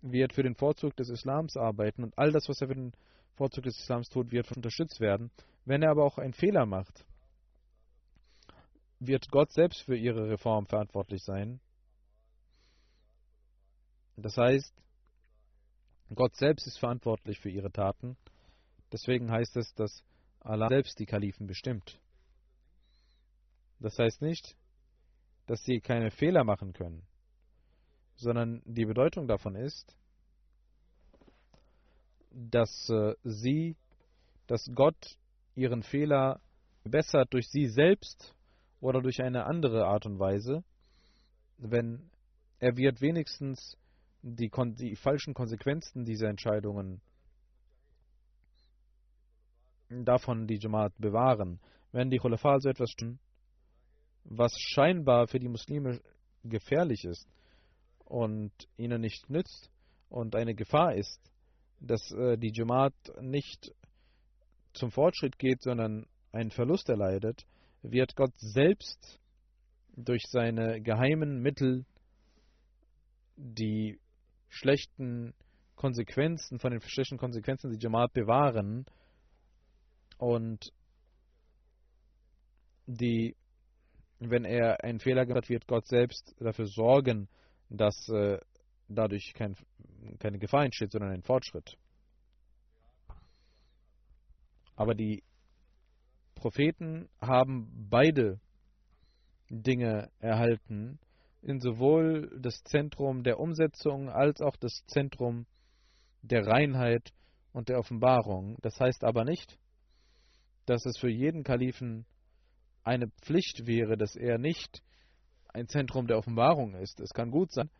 [0.00, 2.92] wird für den Vorzug des Islams arbeiten und all das, was er für den
[3.34, 5.30] Vorzug des Islams tut, wird unterstützt werden.
[5.66, 7.04] Wenn er aber auch einen Fehler macht,
[8.98, 11.60] wird Gott selbst für ihre Reform verantwortlich sein.
[14.16, 14.74] Das heißt,
[16.14, 18.16] Gott selbst ist verantwortlich für ihre Taten.
[18.92, 20.04] Deswegen heißt es, dass
[20.40, 22.00] Allah selbst die Kalifen bestimmt.
[23.78, 24.56] Das heißt nicht,
[25.46, 27.02] dass sie keine Fehler machen können,
[28.16, 29.96] sondern die Bedeutung davon ist,
[32.30, 33.76] dass äh, sie,
[34.46, 35.18] dass Gott
[35.54, 36.40] ihren Fehler
[36.84, 38.34] bessert durch sie selbst
[38.80, 40.62] oder durch eine andere Art und Weise,
[41.58, 42.10] wenn
[42.58, 43.76] er wird wenigstens
[44.26, 47.00] die, die falschen Konsequenzen dieser Entscheidungen
[49.88, 51.60] davon die Jamaat bewahren.
[51.92, 53.20] Wenn die Khulafa so etwas tun,
[54.24, 56.00] was scheinbar für die Muslime
[56.42, 57.28] gefährlich ist
[58.04, 59.70] und ihnen nicht nützt
[60.08, 61.20] und eine Gefahr ist,
[61.78, 63.72] dass äh, die Jamaat nicht
[64.72, 67.46] zum Fortschritt geht, sondern einen Verlust erleidet,
[67.82, 69.20] wird Gott selbst
[69.94, 71.86] durch seine geheimen Mittel
[73.36, 74.00] die
[74.48, 75.34] schlechten
[75.74, 78.86] Konsequenzen, von den schlechten Konsequenzen die Jamaat bewahren
[80.18, 80.72] und
[82.86, 83.36] die,
[84.18, 87.28] wenn er einen Fehler gemacht hat, wird Gott selbst dafür sorgen,
[87.68, 88.38] dass äh,
[88.88, 89.56] dadurch kein,
[90.18, 91.76] keine Gefahr entsteht, sondern ein Fortschritt.
[94.76, 95.22] Aber die
[96.34, 98.40] Propheten haben beide
[99.48, 100.98] Dinge erhalten,
[101.42, 105.46] in sowohl das Zentrum der Umsetzung als auch das Zentrum
[106.22, 107.12] der Reinheit
[107.52, 108.56] und der Offenbarung.
[108.62, 109.58] Das heißt aber nicht,
[110.66, 112.04] dass es für jeden Kalifen
[112.82, 114.82] eine Pflicht wäre, dass er nicht
[115.48, 117.00] ein Zentrum der Offenbarung ist.
[117.00, 117.70] Es kann gut sein,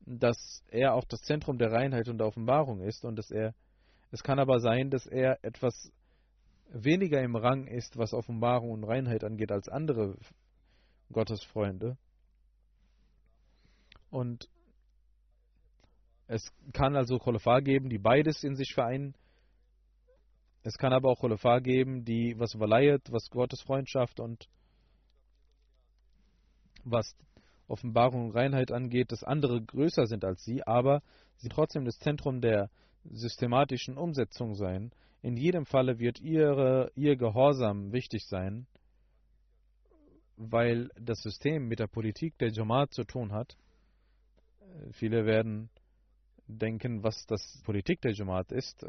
[0.00, 3.54] dass er auch das Zentrum der Reinheit und der Offenbarung ist und dass er
[4.10, 5.92] es kann aber sein, dass er etwas
[6.70, 10.16] weniger im Rang ist, was Offenbarung und Reinheit angeht, als andere
[11.12, 11.96] Gottesfreunde.
[14.10, 14.48] Und
[16.26, 16.42] es
[16.72, 19.14] kann also Khulafa geben, die beides in sich vereinen.
[20.62, 24.48] Es kann aber auch Khulafa geben, die was verleiht, was Gottes Freundschaft und
[26.84, 27.16] was
[27.66, 31.02] Offenbarung und Reinheit angeht, dass andere größer sind als sie, aber
[31.36, 32.70] sie trotzdem das Zentrum der
[33.04, 38.66] systematischen Umsetzung sein, In jedem Falle wird ihre, ihr Gehorsam wichtig sein,
[40.36, 43.56] weil das System mit der Politik der Jamaat zu tun hat.
[44.92, 45.70] Viele werden
[46.46, 48.84] denken, was das Politik der Jamaat ist.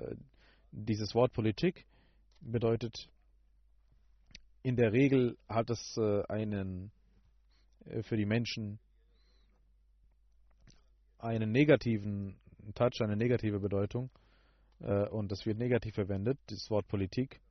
[0.72, 1.86] Dieses Wort Politik
[2.42, 3.10] bedeutet,
[4.64, 6.92] in der Regel hat es äh, einen
[7.86, 8.80] äh, für die Menschen
[11.18, 12.40] einen negativen
[12.76, 14.10] Touch, eine negative Bedeutung
[14.80, 17.42] äh, und das wird negativ verwendet, das Wort Politik.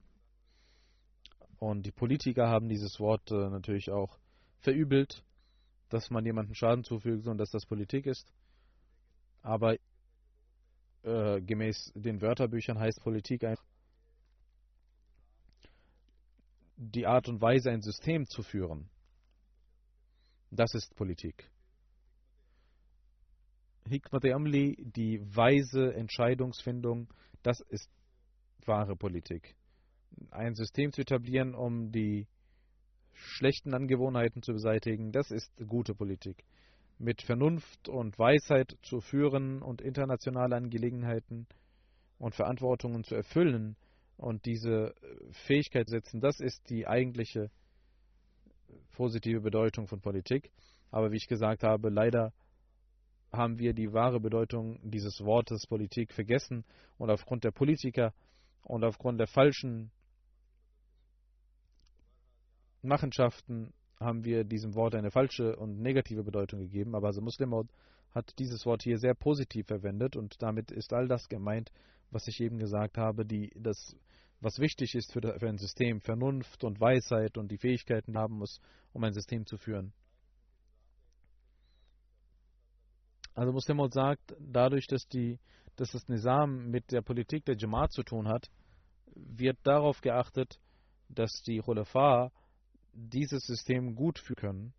[1.58, 4.18] Und die Politiker haben dieses Wort äh, natürlich auch
[4.60, 5.24] verübelt,
[5.88, 8.33] dass man jemandem Schaden zufügt und dass das Politik ist.
[9.42, 9.77] Aber
[11.03, 13.64] äh, gemäß den Wörterbüchern heißt Politik einfach
[16.77, 18.88] die Art und Weise, ein System zu führen.
[20.51, 21.51] Das ist Politik.
[23.88, 27.90] Hikmat Amli, die weise Entscheidungsfindung, das ist
[28.64, 29.57] wahre Politik.
[30.31, 32.27] Ein System zu etablieren, um die
[33.18, 36.44] schlechten Angewohnheiten zu beseitigen, das ist gute Politik.
[36.98, 41.46] Mit Vernunft und Weisheit zu führen und internationale Angelegenheiten
[42.18, 43.76] und Verantwortungen zu erfüllen
[44.16, 44.94] und diese
[45.46, 47.50] Fähigkeit setzen, das ist die eigentliche
[48.92, 50.50] positive Bedeutung von Politik.
[50.90, 52.33] Aber wie ich gesagt habe, leider
[53.33, 56.64] haben wir die wahre Bedeutung dieses Wortes Politik vergessen
[56.96, 58.14] und aufgrund der Politiker
[58.62, 59.90] und aufgrund der falschen
[62.82, 66.94] Machenschaften haben wir diesem Wort eine falsche und negative Bedeutung gegeben.
[66.94, 67.52] Aber also Muslim
[68.10, 71.70] hat dieses Wort hier sehr positiv verwendet und damit ist all das gemeint,
[72.10, 73.96] was ich eben gesagt habe, die, das,
[74.40, 78.60] was wichtig ist für, für ein System, Vernunft und Weisheit und die Fähigkeiten haben muss,
[78.92, 79.92] um ein System zu führen.
[83.34, 85.38] Also Muslimot sagt, dadurch, dass, die,
[85.76, 88.50] dass das Nizam mit der Politik der Jamaat zu tun hat,
[89.14, 90.58] wird darauf geachtet,
[91.08, 92.32] dass die Khulafa
[92.98, 94.74] dieses System gut führen können.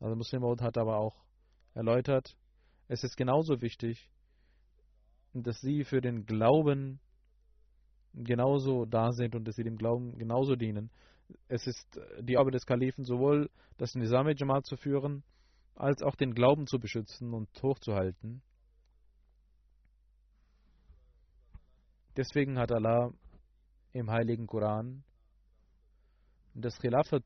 [0.00, 1.16] Also Muslimot hat aber auch
[1.74, 2.36] erläutert,
[2.88, 4.10] es ist genauso wichtig,
[5.34, 7.00] dass sie für den Glauben
[8.14, 10.90] genauso da sind und dass sie dem Glauben genauso dienen
[11.48, 15.22] es ist die Arbeit des Kalifen, sowohl das Nizam Jamaat zu führen,
[15.74, 18.42] als auch den Glauben zu beschützen und hochzuhalten.
[22.16, 23.12] Deswegen hat Allah
[23.92, 25.02] im Heiligen Koran.
[26.54, 27.24] Das Khilafat,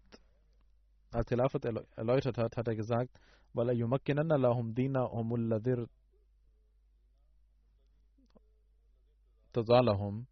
[1.10, 1.64] als Khilafat
[1.96, 3.18] erläutert hat, hat er gesagt,
[3.52, 5.88] weil er yumakkinanna lahum dina humulladhir
[9.52, 10.26] tazalahum.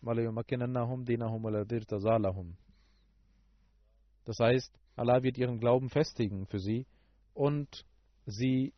[0.00, 2.56] Weil er yumakkinannahum dinahum alladhir tazalahum.
[4.24, 6.86] Das heißt, Allah wird ihren Glauben festigen für sie
[7.32, 7.84] und
[8.26, 8.72] sie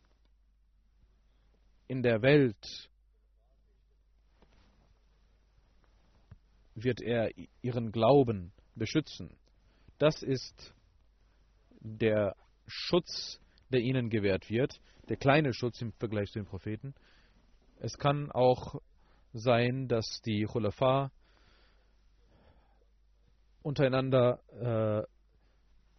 [1.87, 2.89] in der Welt
[6.83, 9.35] wird er ihren Glauben beschützen.
[9.97, 10.73] Das ist
[11.79, 12.35] der
[12.67, 13.39] Schutz,
[13.71, 16.93] der ihnen gewährt wird, der kleine Schutz im Vergleich zu den Propheten.
[17.79, 18.79] Es kann auch
[19.33, 21.11] sein, dass die Khulafa
[23.63, 25.03] untereinander äh,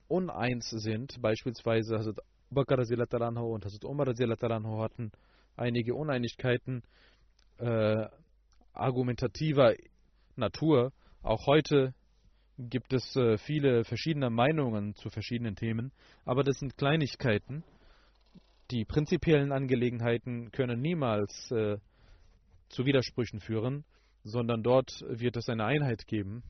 [0.09, 1.21] uneins sind.
[1.21, 2.19] Beispielsweise Hazrat
[2.51, 5.12] Bakr und Hazrat Umar hatten
[5.57, 6.83] einige Uneinigkeiten
[7.59, 8.07] äh,
[8.73, 9.75] argumentativer
[10.38, 10.92] Natur.
[11.22, 11.94] Auch heute
[12.59, 15.92] gibt es äh, viele verschiedene Meinungen zu verschiedenen Themen,
[16.24, 17.62] aber das sind Kleinigkeiten.
[18.70, 21.79] Die prinzipiellen Angelegenheiten können niemals äh,
[22.68, 23.85] zu Widersprüchen führen,
[24.24, 26.42] sondern dort wird es eine Einheit geben.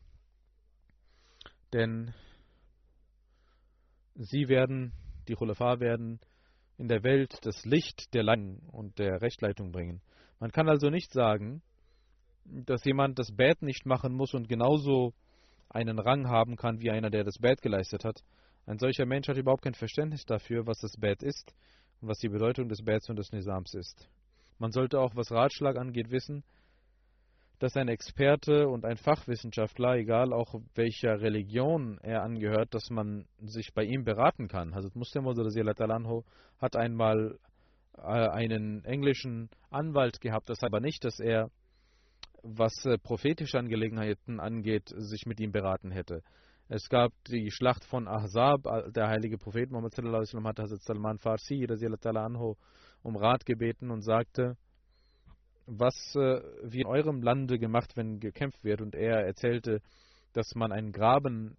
[1.73, 2.15] Denn
[4.15, 4.93] sie werden,
[5.29, 6.19] die Khulafa werden
[6.79, 10.01] in der Welt das Licht der Leitung und der Rechtleitung bringen.
[10.41, 11.63] Man kann also nicht sagen,
[12.51, 15.13] dass jemand das Bad nicht machen muss und genauso
[15.69, 18.23] einen Rang haben kann wie einer, der das Bad geleistet hat.
[18.67, 21.55] Ein solcher Mensch hat überhaupt kein Verständnis dafür, was das Bad ist
[22.01, 24.09] und was die Bedeutung des Bads und des Nizams ist.
[24.59, 26.43] Man sollte auch, was Ratschlag angeht, wissen,
[27.59, 33.73] dass ein Experte und ein Fachwissenschaftler, egal auch welcher Religion er angehört, dass man sich
[33.75, 34.75] bei ihm beraten kann.
[34.75, 35.27] Hazrat Muslim
[36.61, 37.39] hat einmal
[37.97, 41.51] äh, einen englischen Anwalt gehabt, das aber nicht, dass er,
[42.43, 46.23] was äh, prophetische Angelegenheiten angeht, sich mit ihm beraten hätte.
[46.69, 51.67] Es gab die Schlacht von Ahzab, äh, der heilige Prophet Muhammad hat Hazrat Salman Farsi
[53.03, 54.57] um Rat gebeten und sagte,
[55.67, 58.81] was äh, wie in eurem Lande gemacht, wenn gekämpft wird.
[58.81, 59.81] Und er erzählte,
[60.33, 61.57] dass man einen Graben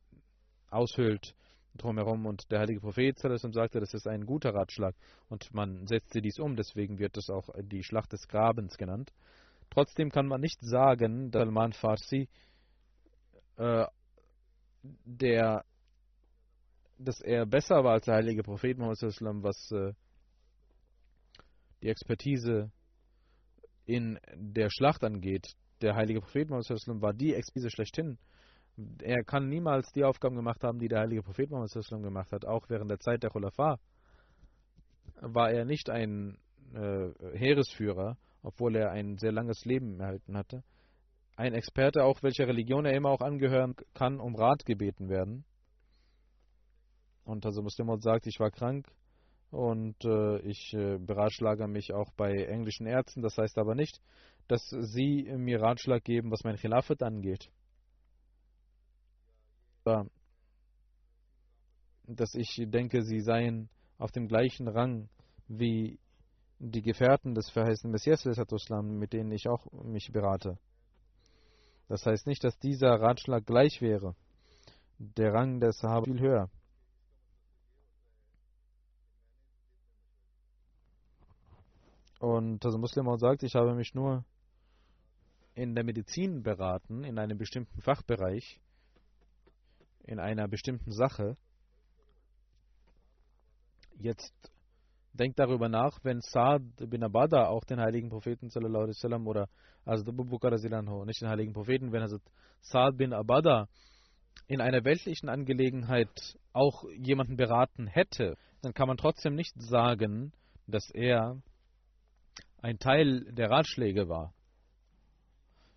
[0.69, 1.34] aushöhlt
[1.75, 2.25] drumherum.
[2.25, 4.95] Und der heilige Prophet sagte, das ist ein guter Ratschlag.
[5.30, 9.11] Und man setzte dies um, deswegen wird es auch die Schlacht des Grabens genannt.
[9.70, 12.28] Trotzdem kann man nicht sagen, dass Salman Farsi,
[13.57, 13.86] äh,
[14.84, 15.63] der,
[16.97, 19.93] dass er besser war als der heilige Prophet Muhammad, was äh,
[21.82, 22.72] die Expertise
[23.86, 25.47] in der Schlacht angeht.
[25.82, 28.17] Der heilige Prophet Muhammad war die Expertise schlechthin.
[29.01, 32.45] Er kann niemals die Aufgaben gemacht haben, die der heilige Prophet Muhammad gemacht hat.
[32.45, 33.80] Auch während der Zeit der Khulafa
[35.22, 36.38] war er nicht ein
[36.74, 40.63] äh, Heeresführer, obwohl er ein sehr langes Leben erhalten hatte.
[41.35, 45.45] Ein Experte, auch welcher Religion er immer auch angehören kann, um Rat gebeten werden.
[47.23, 48.91] Und also Muslim sagt, ich war krank
[49.51, 53.21] und äh, ich äh, beratschlage mich auch bei englischen Ärzten.
[53.21, 54.01] Das heißt aber nicht,
[54.47, 57.49] dass sie mir Ratschlag geben, was mein Khilafat angeht.
[62.05, 65.09] Dass ich denke, sie seien auf dem gleichen Rang
[65.47, 65.99] wie
[66.60, 70.57] die Gefährten des verheißenen Messias, mit denen ich auch mich berate.
[71.88, 74.16] Das heißt nicht, dass dieser Ratschlag gleich wäre.
[74.99, 76.49] Der Rang des Sahaba viel höher.
[82.20, 84.26] Und das Muslim auch sagt, ich habe mich nur
[85.55, 88.60] in der Medizin beraten, in einem bestimmten Fachbereich,
[90.03, 91.38] in einer bestimmten Sache.
[93.97, 94.34] Jetzt
[95.14, 99.47] denkt darüber nach, wenn Saad bin Abada auch den heiligen Propheten wasallam oder
[99.86, 100.03] also
[101.05, 102.18] nicht den heiligen Propheten, wenn also
[102.62, 103.68] Saad bin Abada
[104.47, 110.34] in einer weltlichen Angelegenheit auch jemanden beraten hätte, dann kann man trotzdem nicht sagen,
[110.68, 111.41] dass er
[112.62, 114.34] ein Teil der Ratschläge war.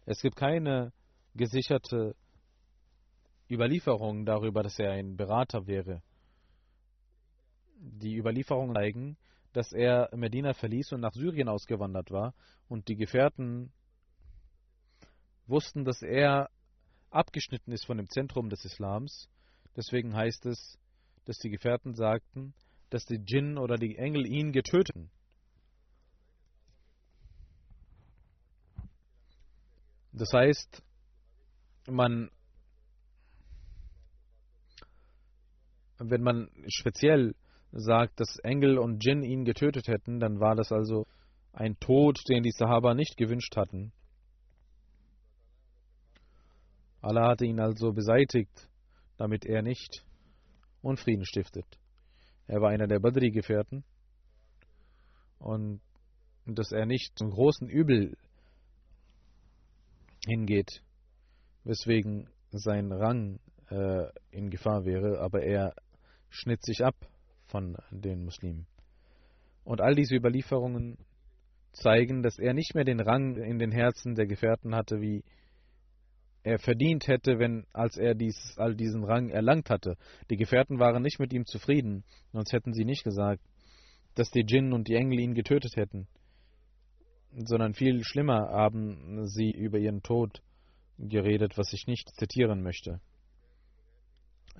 [0.04, 0.92] Es gibt keine
[1.34, 2.14] gesicherte
[3.50, 6.02] Überlieferung darüber, dass er ein Berater wäre.
[7.84, 9.16] Die Überlieferungen zeigen,
[9.52, 12.32] dass er Medina verließ und nach Syrien ausgewandert war
[12.68, 13.72] und die Gefährten
[15.46, 16.48] wussten, dass er
[17.10, 19.28] abgeschnitten ist von dem Zentrum des Islams.
[19.76, 20.78] Deswegen heißt es,
[21.24, 22.54] dass die Gefährten sagten,
[22.90, 25.10] dass die Djinn oder die Engel ihn getöteten.
[30.12, 30.82] Das heißt,
[31.88, 32.30] man,
[35.98, 37.34] wenn man speziell
[37.72, 41.06] sagt, dass Engel und Djinn ihn getötet hätten, dann war das also
[41.52, 43.92] ein Tod, den die Sahaba nicht gewünscht hatten.
[47.00, 48.68] Allah hatte ihn also beseitigt,
[49.16, 50.04] damit er nicht
[50.82, 51.66] Unfrieden stiftet.
[52.46, 53.84] Er war einer der Badri-Gefährten
[55.38, 55.80] und
[56.44, 58.16] dass er nicht zum großen Übel
[60.26, 60.82] hingeht,
[61.64, 65.74] weswegen sein Rang äh, in Gefahr wäre, aber er
[66.30, 66.94] schnitt sich ab
[67.52, 68.66] von den Muslimen.
[69.62, 70.98] Und all diese Überlieferungen
[71.72, 75.22] zeigen, dass er nicht mehr den Rang in den Herzen der Gefährten hatte, wie
[76.42, 79.96] er verdient hätte, wenn als er dies, all diesen Rang erlangt hatte.
[80.28, 83.40] Die Gefährten waren nicht mit ihm zufrieden, sonst hätten sie nicht gesagt,
[84.16, 86.08] dass die Djinn und die Engel ihn getötet hätten
[87.36, 90.42] sondern viel schlimmer haben sie über ihren Tod
[90.98, 93.00] geredet, was ich nicht zitieren möchte.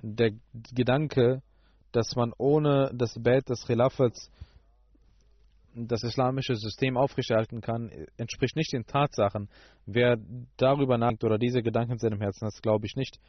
[0.01, 0.31] Der
[0.73, 1.41] Gedanke,
[1.93, 4.29] dass man ohne das Bett des Khilafats
[5.75, 9.49] das islamische System aufrechterhalten kann, entspricht nicht den Tatsachen.
[9.85, 10.17] Wer
[10.57, 13.19] darüber nachdenkt oder diese Gedanken in seinem Herzen hat, glaube ich nicht,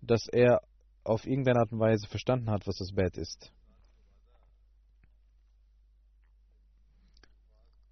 [0.00, 0.62] dass er
[1.04, 3.52] auf irgendeine Art und Weise verstanden hat, was das Bett ist.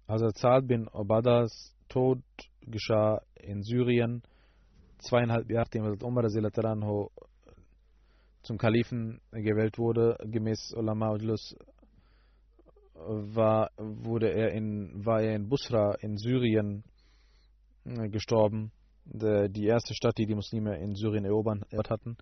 [0.07, 2.19] Hazrat Saad bin Obadas Tod
[2.61, 4.23] geschah in Syrien,
[4.99, 6.23] zweieinhalb Jahre nachdem Hazrat Umar
[8.43, 11.55] zum Kalifen gewählt wurde, gemäß Ulama Ujlus,
[12.95, 16.83] war, wurde er in, war er in Busra in Syrien
[17.85, 18.71] äh, gestorben,
[19.03, 22.17] die erste Stadt, die die Muslime in Syrien erobert hatten.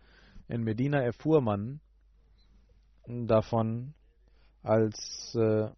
[0.47, 1.81] In Medina erfuhr man
[3.05, 3.93] davon,
[4.63, 5.69] als äh,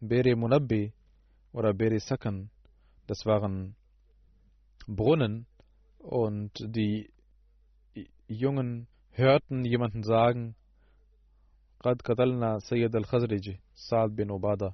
[0.00, 0.92] Beri Munabbi
[1.52, 2.50] oder Beri Sakan,
[3.06, 3.74] das waren
[4.86, 5.46] Brunnen
[5.98, 7.10] und die
[8.28, 10.55] Jungen hörten jemanden sagen,
[11.83, 14.73] قد قتلنا سيد الخزرج سعد bin Obada.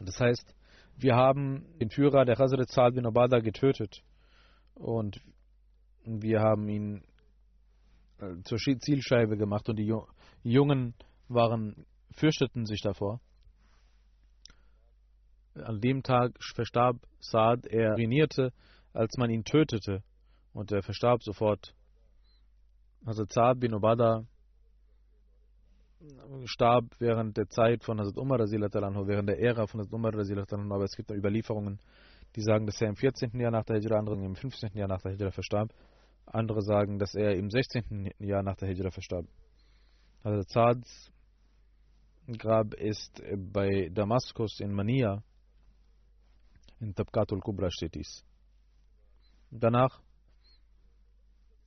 [0.00, 0.54] Das heißt,
[0.96, 4.02] wir haben den Führer der Khazraj Sa'ad bin Obada getötet
[4.74, 5.20] und
[6.04, 7.02] wir haben ihn
[8.18, 9.92] äh, zur Zielscheibe gemacht und die
[10.42, 10.94] Jungen
[11.28, 13.20] waren, fürchteten sich davor.
[15.55, 18.53] An dem Tag verstarb Saad, er urinierte,
[18.93, 20.03] als man ihn tötete
[20.53, 21.73] und er verstarb sofort.
[23.05, 24.25] Also Saad bin Obada
[26.45, 30.95] starb während der Zeit von Hazrat Umar während der Ära von Hazrat Umar aber es
[30.95, 31.79] gibt Überlieferungen,
[32.35, 33.39] die sagen, dass er im 14.
[33.39, 34.71] Jahr nach der Hijra, andere im 15.
[34.73, 35.73] Jahr nach der Hijra verstarb.
[36.25, 38.11] Andere sagen, dass er im 16.
[38.19, 39.25] Jahr nach der Hijra verstarb.
[40.23, 41.11] Also Zads
[42.37, 45.23] Grab ist bei Damaskus in Mania.
[46.81, 48.25] In Tabqatul Kubra steht dies.
[49.51, 50.01] Danach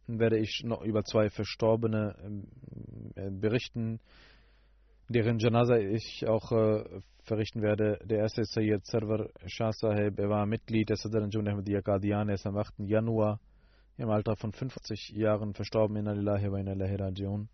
[0.06, 2.42] werde ich noch über zwei Verstorbene
[3.14, 4.00] äh, berichten,
[5.08, 7.98] deren Janaza ich auch äh, verrichten werde.
[8.04, 10.18] Der erste ist Sayyid Sarwar Shah Sahib.
[10.18, 12.28] Er war Mitglied der Sadr Jun Ahmadiyya Qadian.
[12.28, 12.80] Er ist am 8.
[12.80, 13.38] Januar
[13.96, 17.48] im Alter von 50 Jahren verstorben in Alillahi wa Inalahi Rajiun.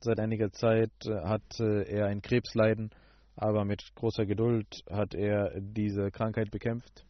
[0.00, 2.90] Seit einiger Zeit äh, hat er ein Krebsleiden,
[3.38, 7.06] aber mit großer Geduld hat er diese Krankheit bekämpft.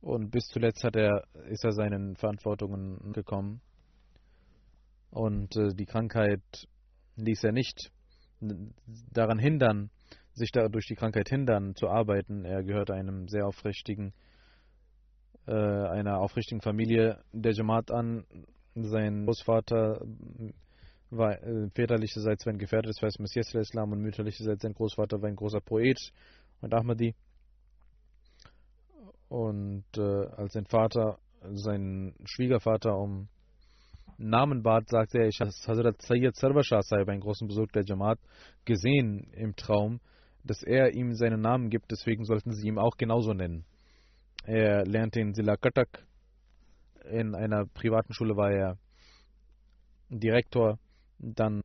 [0.00, 3.60] Und bis zuletzt hat er, ist er seinen Verantwortungen gekommen.
[5.10, 6.42] Und äh, die Krankheit
[7.16, 7.92] ließ er nicht
[9.12, 9.90] daran hindern,
[10.32, 12.44] sich durch die Krankheit hindern zu arbeiten.
[12.44, 14.12] Er gehört einem sehr aufrichtigen,
[15.46, 18.24] äh, einer aufrichtigen Familie der Jamaat an.
[18.74, 20.04] Sein Großvater
[21.12, 25.28] war äh, väterlicherseits war ein Gefährte des Weißen Messias Islam und mütterlicherseits sein Großvater war
[25.28, 25.98] ein großer Poet
[26.60, 27.14] und Ahmadi.
[29.28, 31.18] Und äh, als sein Vater,
[31.52, 33.28] sein Schwiegervater um
[34.18, 38.18] Namen bat, sagte er, ich habe Hazrat Sayyid Sarvashah Sahib, einen großen Besuch der Jamaat,
[38.64, 40.00] gesehen im Traum,
[40.44, 43.64] dass er ihm seinen Namen gibt, deswegen sollten sie ihn auch genauso nennen.
[44.44, 46.04] Er lernte in Sila Katak,
[47.10, 48.78] in einer privaten Schule war er
[50.08, 50.78] Direktor,
[51.22, 51.62] dann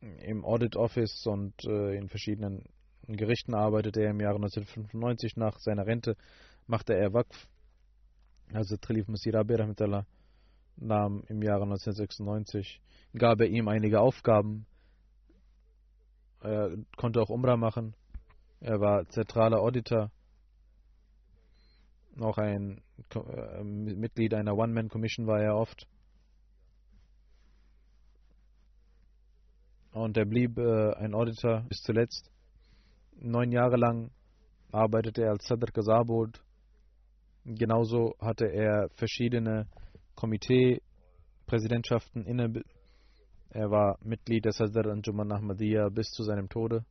[0.00, 2.64] im Audit Office und äh, in verschiedenen
[3.06, 5.36] Gerichten arbeitete er im Jahre 1995.
[5.36, 6.16] Nach seiner Rente
[6.66, 7.46] machte er Waqf.
[8.52, 10.06] Also Trilif Masirabi Rahmetallah
[10.76, 12.80] nahm im Jahre 1996,
[13.16, 14.66] gab er ihm einige Aufgaben.
[16.40, 17.94] Er konnte auch Umrah machen.
[18.60, 20.10] Er war zentraler Auditor.
[22.20, 22.80] Auch ein
[23.14, 25.86] äh, Mitglied einer One-Man-Commission war er oft.
[29.92, 32.28] Und er blieb äh, ein Auditor bis zuletzt.
[33.20, 34.10] Neun Jahre lang
[34.72, 36.42] arbeitete er als Sadr Kazabud.
[37.44, 39.68] Genauso hatte er verschiedene
[40.14, 42.62] Komitee-Präsidentschaften inne.
[43.50, 46.86] Er war Mitglied des Sadr Anjuman Ahmadiyya bis zu seinem Tode.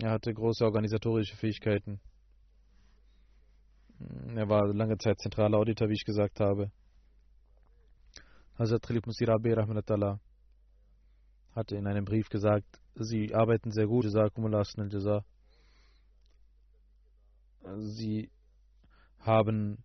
[0.00, 2.00] Er hatte große organisatorische Fähigkeiten.
[4.34, 6.72] Er war lange Zeit zentraler Auditor, wie ich gesagt habe.
[8.58, 10.20] Hazrat Khalif Musirabi Rahmanatullah
[11.54, 14.04] hatte in einem Brief gesagt, Sie arbeiten sehr gut,
[17.78, 18.30] Sie
[19.20, 19.82] haben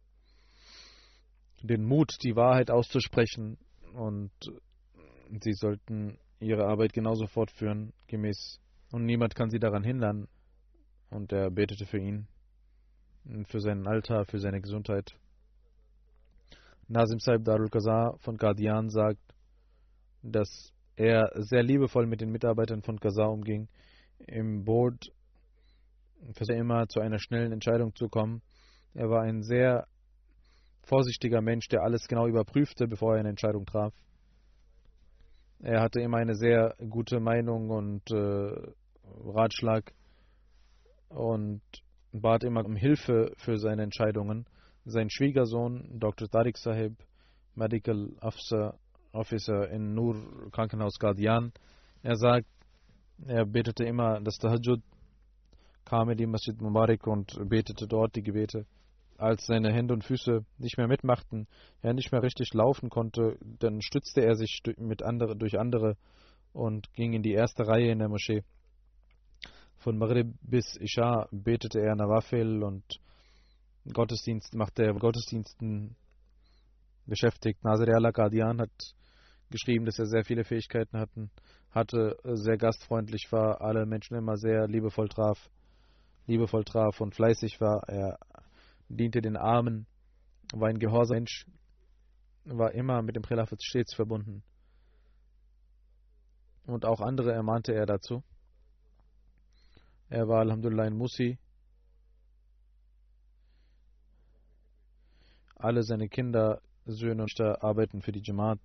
[1.61, 3.57] den Mut, die Wahrheit auszusprechen
[3.93, 4.31] und
[5.41, 8.59] Sie sollten Ihre Arbeit genauso fortführen, gemäß.
[8.91, 10.27] Und niemand kann Sie daran hindern.
[11.09, 12.27] Und er betete für ihn,
[13.47, 15.15] für seinen Alter, für seine Gesundheit.
[16.89, 19.19] Nazim Saib Darul Qazar von Qadian sagt,
[20.21, 23.67] dass er sehr liebevoll mit den Mitarbeitern von Qazar umging.
[24.19, 25.11] Im Board
[26.33, 28.41] versuchte er immer zu einer schnellen Entscheidung zu kommen.
[28.93, 29.85] Er war ein sehr
[30.83, 33.93] vorsichtiger Mensch, der alles genau überprüfte, bevor er eine Entscheidung traf.
[35.59, 38.71] Er hatte immer eine sehr gute Meinung und äh,
[39.25, 39.91] Ratschlag
[41.09, 41.61] und
[42.13, 44.45] bat immer um Hilfe für seine Entscheidungen
[44.87, 46.29] sein Schwiegersohn, Dr.
[46.29, 46.95] Tariq Sahib,
[47.55, 48.79] Medical Officer,
[49.11, 51.51] Officer in Nur Krankenhaus Guardian,
[52.03, 52.47] er sagt,
[53.25, 54.81] er betete immer das Tahajjud,
[55.83, 58.65] kam in die Masjid Mubarak und betete dort die Gebete.
[59.17, 61.47] Als seine Hände und Füße nicht mehr mitmachten,
[61.81, 65.97] er nicht mehr richtig laufen konnte, dann stützte er sich mit andere, durch andere
[66.53, 68.43] und ging in die erste Reihe in der Moschee.
[69.77, 72.99] Von Maghrib bis Isha betete er Nawafil und
[73.93, 75.95] Gottesdienst macht er Gottesdiensten
[77.05, 77.63] beschäftigt.
[77.63, 78.71] Nasir al-Qadian hat
[79.49, 81.31] geschrieben, dass er sehr viele Fähigkeiten hatten,
[81.71, 85.49] hatte, sehr gastfreundlich war, alle Menschen immer sehr liebevoll traf,
[86.25, 87.81] liebevoll traf und fleißig war.
[87.87, 88.17] Er
[88.89, 89.87] diente den Armen,
[90.53, 91.45] war ein gehorsamer Mensch,
[92.45, 94.43] war immer mit dem Khilafat stets verbunden.
[96.65, 98.23] Und auch andere ermahnte er dazu.
[100.09, 101.37] Er war Alhamdulillah ein Musi,
[105.59, 108.59] Alle seine Kinder, Söhne und Töchter arbeiten für die Jamaat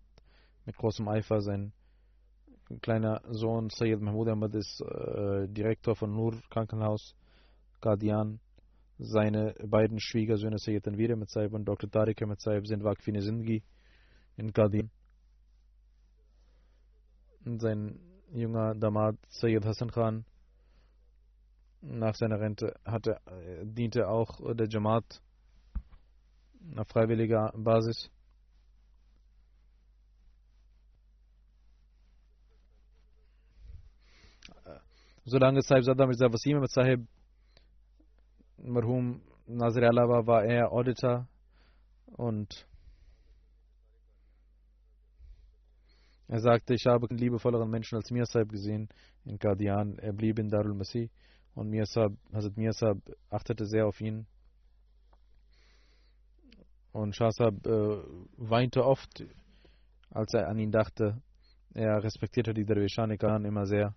[0.66, 1.40] mit großem Eifer.
[1.40, 1.72] Sein
[2.82, 7.14] kleiner Sohn Sayyid Mahmoud Ahmad ist äh, Direktor von Nur Krankenhaus,
[7.80, 8.40] Guardian.
[8.98, 11.90] Seine beiden Schwiegersöhne Sayyid Tanvir Ahmed Saib und Dr.
[11.90, 13.62] Tariq Ahmed Saib sind Waqfine Zindgi
[14.36, 14.90] in Guardian.
[17.44, 17.98] Sein
[18.32, 20.24] junger Damad Sayyid Hassan Khan
[21.80, 25.20] nach seiner Rente hatte, äh, diente auch der Jamaat
[26.76, 28.10] auf freiwilliger Basis.
[35.24, 37.06] Solange Sahib Zadda Mirza Wasim Sahib
[38.58, 41.28] Marhum Nazir Allah war, war er Auditor
[42.06, 42.66] und
[46.28, 48.88] er sagte, ich habe einen liebevolleren Menschen als Mir Sahib gesehen
[49.24, 49.98] in Qadian.
[49.98, 51.10] Er blieb in Darul Masih
[51.54, 52.98] und Mir Sahib, Hazrat Mir Sahib
[53.30, 54.26] achtete sehr auf ihn.
[56.92, 57.98] Und Shah Sahib äh,
[58.36, 59.24] weinte oft,
[60.10, 61.22] als er an ihn dachte.
[61.74, 63.94] Er respektierte die Dervishane immer sehr.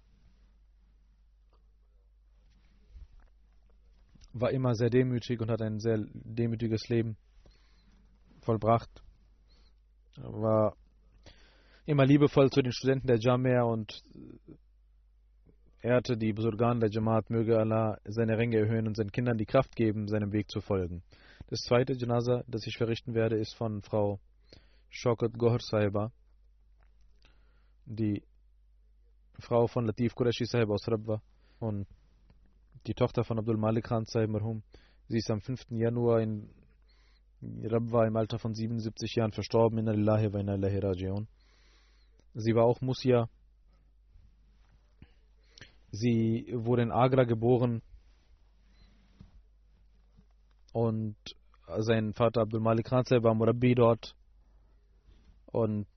[4.35, 7.15] war immer sehr demütig und hat ein sehr demütiges Leben
[8.41, 8.89] vollbracht.
[10.17, 10.75] War
[11.85, 14.03] immer liebevoll zu den Studenten der Jamia und
[15.81, 19.73] ehrte die Besurgan der Jamaat, möge Allah seine Ränge erhöhen und seinen Kindern die Kraft
[19.75, 21.01] geben, seinem Weg zu folgen.
[21.47, 24.19] Das zweite Janaza, das ich verrichten werde, ist von Frau
[24.89, 26.11] Shokat Gohar Sahiba,
[27.85, 28.23] die
[29.39, 31.21] Frau von Latif Qureshi Sahib aus Rabwa
[31.59, 31.85] und
[32.87, 34.63] die Tochter von Abdul Malik Khan Sahib Marhum.
[35.07, 35.69] Sie ist am 5.
[35.69, 36.49] Januar in
[37.43, 39.77] Rabwa im Alter von 77 Jahren verstorben.
[39.77, 41.27] in Lillahi wa inna ilahi.
[42.33, 43.29] Sie war auch Musia.
[45.91, 47.83] Sie wurde in Agra geboren
[50.75, 51.15] und
[51.77, 54.13] sein Vater Abdul Malik Khan war Murabbi dort
[55.45, 55.87] und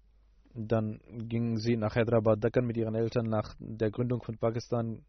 [0.55, 5.05] dann ging sie nach Hyderabad Deccan mit ihren Eltern nach der Gründung von Pakistan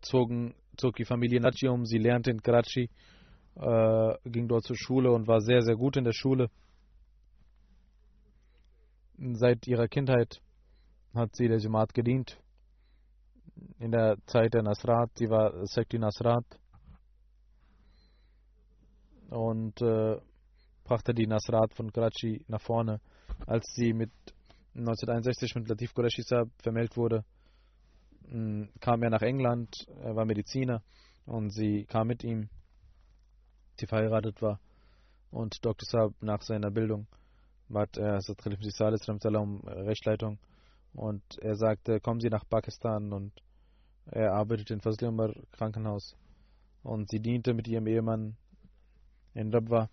[0.00, 1.86] zogen, zog die Familie Nachi um.
[1.86, 2.90] Sie lernte in Karachi,
[3.54, 6.50] äh, ging dort zur Schule und war sehr, sehr gut in der Schule.
[9.34, 10.40] Seit ihrer Kindheit
[11.14, 12.40] hat sie der Jamaat gedient.
[13.78, 16.44] In der Zeit der Nasrat, sie war Sekti Nasrat
[19.30, 20.20] und äh,
[20.84, 23.00] brachte die Nasrat von Karachi nach vorne.
[23.46, 24.10] Als sie mit
[24.74, 26.22] 1961 mit Latif Qureshi
[26.58, 27.24] vermählt wurde,
[28.80, 30.82] kam er nach England, er war Mediziner
[31.26, 32.48] und sie kam mit ihm,
[33.80, 34.60] die verheiratet war.
[35.30, 35.86] Und Dr.
[35.88, 37.06] Saab nach seiner Bildung
[37.68, 40.38] bat er Satril Salis um Rechtsleitung
[40.94, 43.32] und er sagte, kommen Sie nach Pakistan und
[44.06, 46.16] er arbeitet in Umar Krankenhaus
[46.82, 48.36] und sie diente mit ihrem Ehemann
[49.36, 49.90] in Rabwa.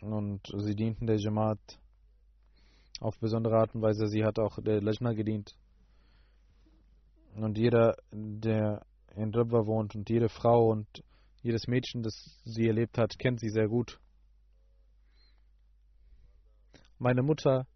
[0.00, 1.78] Und sie dienten der Jamaat
[3.00, 4.08] auf besondere Art und Weise.
[4.08, 5.56] Sie hat auch der Lajna gedient.
[7.36, 8.84] Und jeder, der
[9.14, 10.88] in Rabwa wohnt und jede Frau und
[11.42, 14.00] jedes Mädchen, das sie erlebt hat, kennt sie sehr gut.
[16.98, 17.66] Meine Mutter,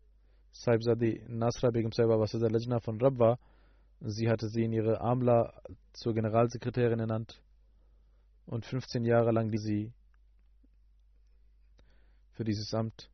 [0.51, 3.39] Saibzadi Nasra Begum Saiba der Lajna von Rabwa,
[4.01, 5.53] sie hatte sie in ihre Amla
[5.93, 7.41] zur Generalsekretärin ernannt
[8.47, 9.93] und 15 Jahre lang die sie
[12.33, 13.11] für dieses Amt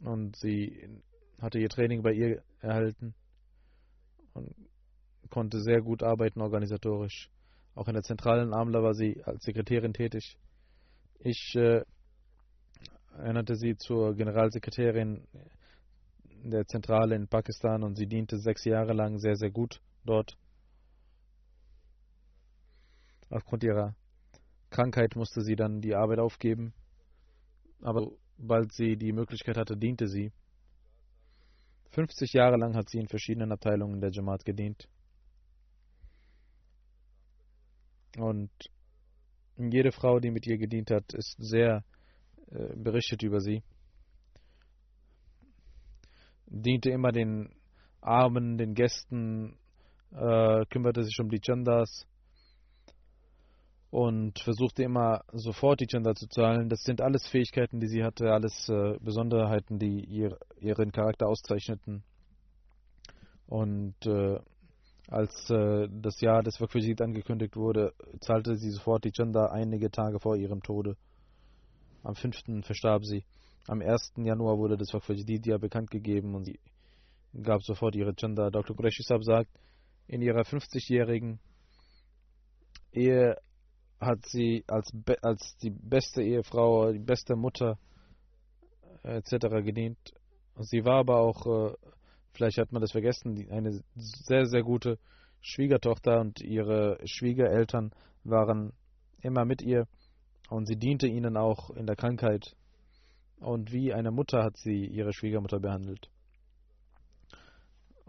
[0.00, 0.88] und sie
[1.40, 3.14] hatte ihr Training bei ihr erhalten
[4.34, 4.54] und
[5.30, 7.30] konnte sehr gut arbeiten organisatorisch.
[7.74, 10.36] Auch in der zentralen Amla war sie als Sekretärin tätig.
[11.20, 11.84] Ich äh,
[13.18, 15.26] ernannte sie zur Generalsekretärin
[16.44, 20.36] der Zentrale in Pakistan und sie diente sechs Jahre lang sehr, sehr gut dort.
[23.30, 23.94] Aufgrund ihrer
[24.70, 26.72] Krankheit musste sie dann die Arbeit aufgeben,
[27.82, 30.32] aber bald sie die Möglichkeit hatte, diente sie.
[31.90, 34.88] 50 Jahre lang hat sie in verschiedenen Abteilungen der Jamaat gedient.
[38.16, 38.50] Und
[39.56, 41.84] jede Frau, die mit ihr gedient hat, ist sehr
[42.50, 43.62] äh, berichtet über sie.
[46.46, 47.54] Diente immer den
[48.00, 49.58] Armen, den Gästen,
[50.12, 52.06] äh, kümmerte sich um die Chandas
[53.90, 56.68] und versuchte immer sofort die Chanda zu zahlen.
[56.68, 62.02] Das sind alles Fähigkeiten, die sie hatte, alles äh, Besonderheiten, die ihr, ihren Charakter auszeichneten.
[63.46, 64.38] Und äh,
[65.08, 70.20] als äh, das Jahr des Wakfajid angekündigt wurde, zahlte sie sofort die Chanda einige Tage
[70.20, 70.96] vor ihrem Tode.
[72.02, 72.62] Am 5.
[72.62, 73.24] verstarb sie.
[73.68, 74.12] Am 1.
[74.16, 74.92] Januar wurde das
[75.46, 76.58] ja bekannt gegeben und sie
[77.42, 78.50] gab sofort ihre Chanda.
[78.50, 78.76] Dr.
[78.76, 79.50] Qureshi sagt,
[80.08, 81.38] in ihrer 50-jährigen
[82.92, 83.36] Ehe
[84.00, 84.92] hat sie als,
[85.22, 87.78] als die beste Ehefrau, die beste Mutter
[89.02, 89.62] etc.
[89.64, 89.98] gedient.
[90.58, 91.74] Sie war aber auch, äh,
[92.32, 94.98] vielleicht hat man das vergessen, eine sehr, sehr gute
[95.40, 97.92] Schwiegertochter und ihre Schwiegereltern
[98.24, 98.72] waren
[99.20, 99.86] immer mit ihr
[100.48, 102.56] und sie diente ihnen auch in der Krankheit.
[103.40, 106.10] Und wie eine Mutter hat sie ihre Schwiegermutter behandelt.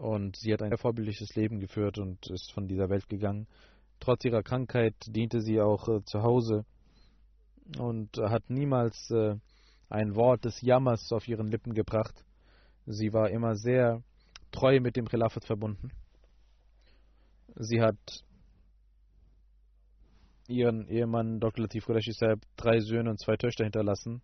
[0.00, 3.46] Und sie hat ein vorbildliches Leben geführt und ist von dieser Welt gegangen.
[4.00, 6.64] Trotz ihrer Krankheit diente sie auch äh, zu Hause
[7.78, 9.36] und hat niemals äh,
[9.90, 12.24] ein Wort des Jammers auf ihren Lippen gebracht.
[12.86, 14.02] Sie war immer sehr
[14.52, 15.90] treu mit dem Khilafat verbunden.
[17.56, 18.24] Sie hat
[20.48, 21.64] ihren Ehemann Dr.
[21.64, 24.22] Latif Qureshi Saab drei Söhne und zwei Töchter hinterlassen.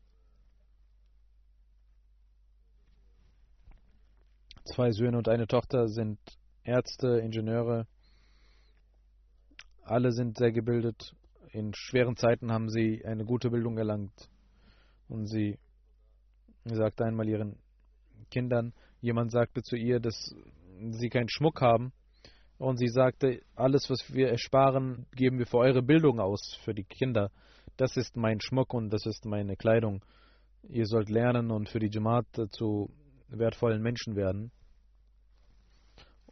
[4.66, 6.18] Zwei Söhne und eine Tochter sind
[6.64, 7.86] Ärzte, Ingenieure.
[9.84, 11.14] Alle sind sehr gebildet.
[11.52, 14.28] In schweren Zeiten haben sie eine gute Bildung erlangt.
[15.08, 15.60] Und sie
[16.64, 17.60] sagte einmal ihren
[18.32, 20.34] Kindern, jemand sagte zu ihr, dass
[20.90, 21.92] sie keinen Schmuck haben.
[22.58, 26.84] Und sie sagte, alles, was wir ersparen, geben wir für eure Bildung aus, für die
[26.84, 27.30] Kinder.
[27.76, 30.04] Das ist mein Schmuck und das ist meine Kleidung.
[30.64, 32.90] Ihr sollt lernen und für die Jamaat zu
[33.28, 34.50] wertvollen Menschen werden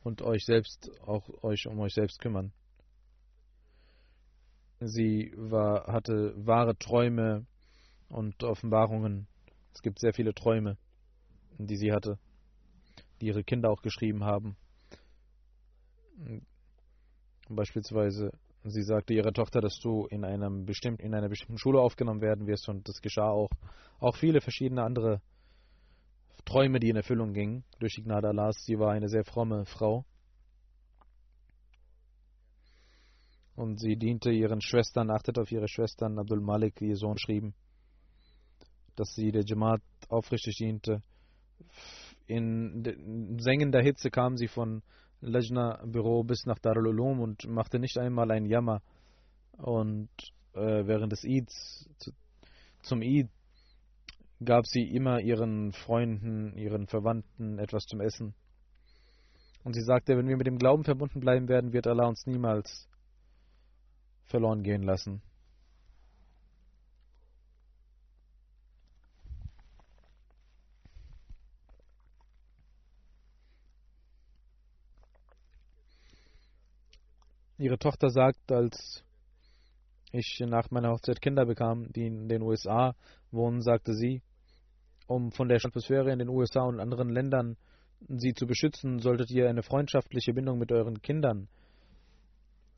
[0.05, 2.53] und euch selbst auch euch um euch selbst kümmern.
[4.81, 7.47] Sie war, hatte wahre Träume
[8.09, 9.27] und Offenbarungen.
[9.73, 10.77] Es gibt sehr viele Träume,
[11.59, 12.19] die sie hatte,
[13.21, 14.57] die ihre Kinder auch geschrieben haben.
[17.49, 18.31] Beispielsweise,
[18.63, 22.47] sie sagte ihrer Tochter, dass du in einem bestimmt, in einer bestimmten Schule aufgenommen werden
[22.47, 23.51] wirst und das geschah auch.
[24.01, 25.23] Auch viele verschiedene andere
[26.45, 28.65] Träume, die in Erfüllung gingen durch die Gnade Allahs.
[28.65, 30.05] Sie war eine sehr fromme Frau.
[33.57, 36.19] Und sie diente ihren Schwestern, achtet auf ihre Schwestern.
[36.19, 37.55] Abdul Malik, ihr Sohn, schrieben,
[38.97, 41.03] dass sie der Jamaat aufrichtig diente.
[42.27, 44.83] In sengender Hitze kam sie von
[45.21, 48.83] Lajna-Büro bis nach Darul Ulum und machte nicht einmal ein Jammer.
[49.57, 50.11] Und
[50.55, 52.13] äh, während des Eids, zu,
[52.83, 53.29] zum Eid,
[54.43, 58.35] gab sie immer ihren Freunden, ihren Verwandten etwas zum Essen.
[59.62, 62.89] Und sie sagte, wenn wir mit dem Glauben verbunden bleiben werden, wird Allah uns niemals
[64.24, 65.22] verloren gehen lassen.
[77.57, 79.05] Ihre Tochter sagt, als
[80.15, 82.95] ich nach meiner Hochzeit Kinder bekam, die in den USA
[83.33, 84.23] wohnen, sagte sie,
[85.07, 87.57] um von der Atmosphäre in den USA und anderen Ländern
[88.09, 91.49] sie zu beschützen, solltet ihr eine freundschaftliche Bindung mit euren Kindern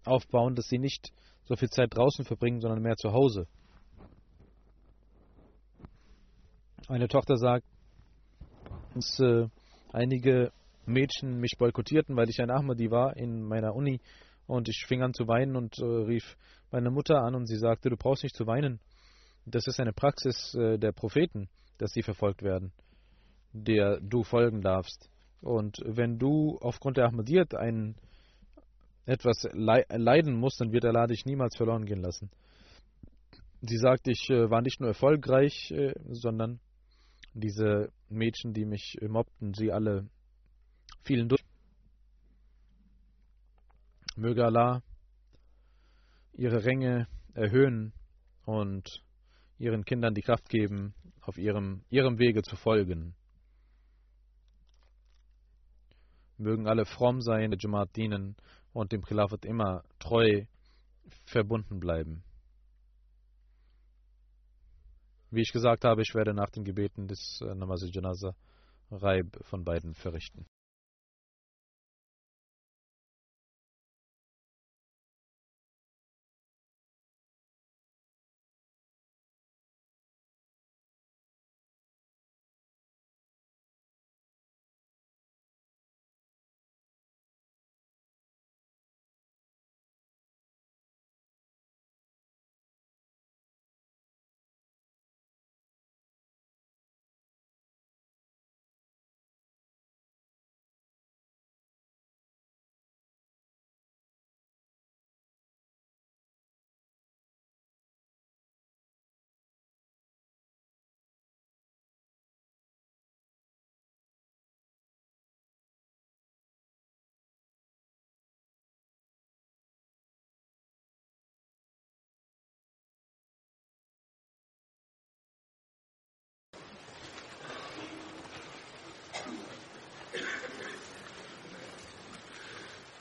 [0.04, 1.12] aufbauen, dass sie nicht
[1.44, 3.46] so viel Zeit draußen verbringen, sondern mehr zu Hause.
[6.88, 7.66] Eine Tochter sagt,
[8.94, 9.48] dass äh,
[9.92, 10.52] einige
[10.86, 14.00] Mädchen mich boykottierten, weil ich ein Ahmadi war in meiner Uni
[14.46, 16.36] und ich fing an zu weinen und äh, rief
[16.70, 18.80] meine Mutter an und sie sagte, du brauchst nicht zu weinen.
[19.44, 22.72] Das ist eine Praxis äh, der Propheten, dass sie verfolgt werden,
[23.52, 25.10] der du folgen darfst.
[25.40, 27.96] Und wenn du aufgrund der Ahmadiyyat ein,
[29.04, 32.30] etwas leiden musst, dann wird Allah dich niemals verloren gehen lassen.
[33.62, 36.60] Sie sagt, ich äh, war nicht nur erfolgreich, äh, sondern
[37.34, 40.08] diese Mädchen, die mich mobbten, sie alle
[41.04, 41.35] fielen durch.
[44.16, 44.82] Möge Allah
[46.32, 47.92] ihre Ränge erhöhen
[48.44, 49.02] und
[49.58, 53.14] ihren Kindern die Kraft geben, auf ihrem, ihrem Wege zu folgen.
[56.38, 58.36] Mögen alle fromm sein, der Jamaat dienen
[58.72, 60.44] und dem Khilafat immer treu
[61.24, 62.22] verbunden bleiben.
[65.30, 68.34] Wie ich gesagt habe, ich werde nach den Gebeten des äh, Namaz Janaza
[68.90, 70.46] Reib von beiden verrichten.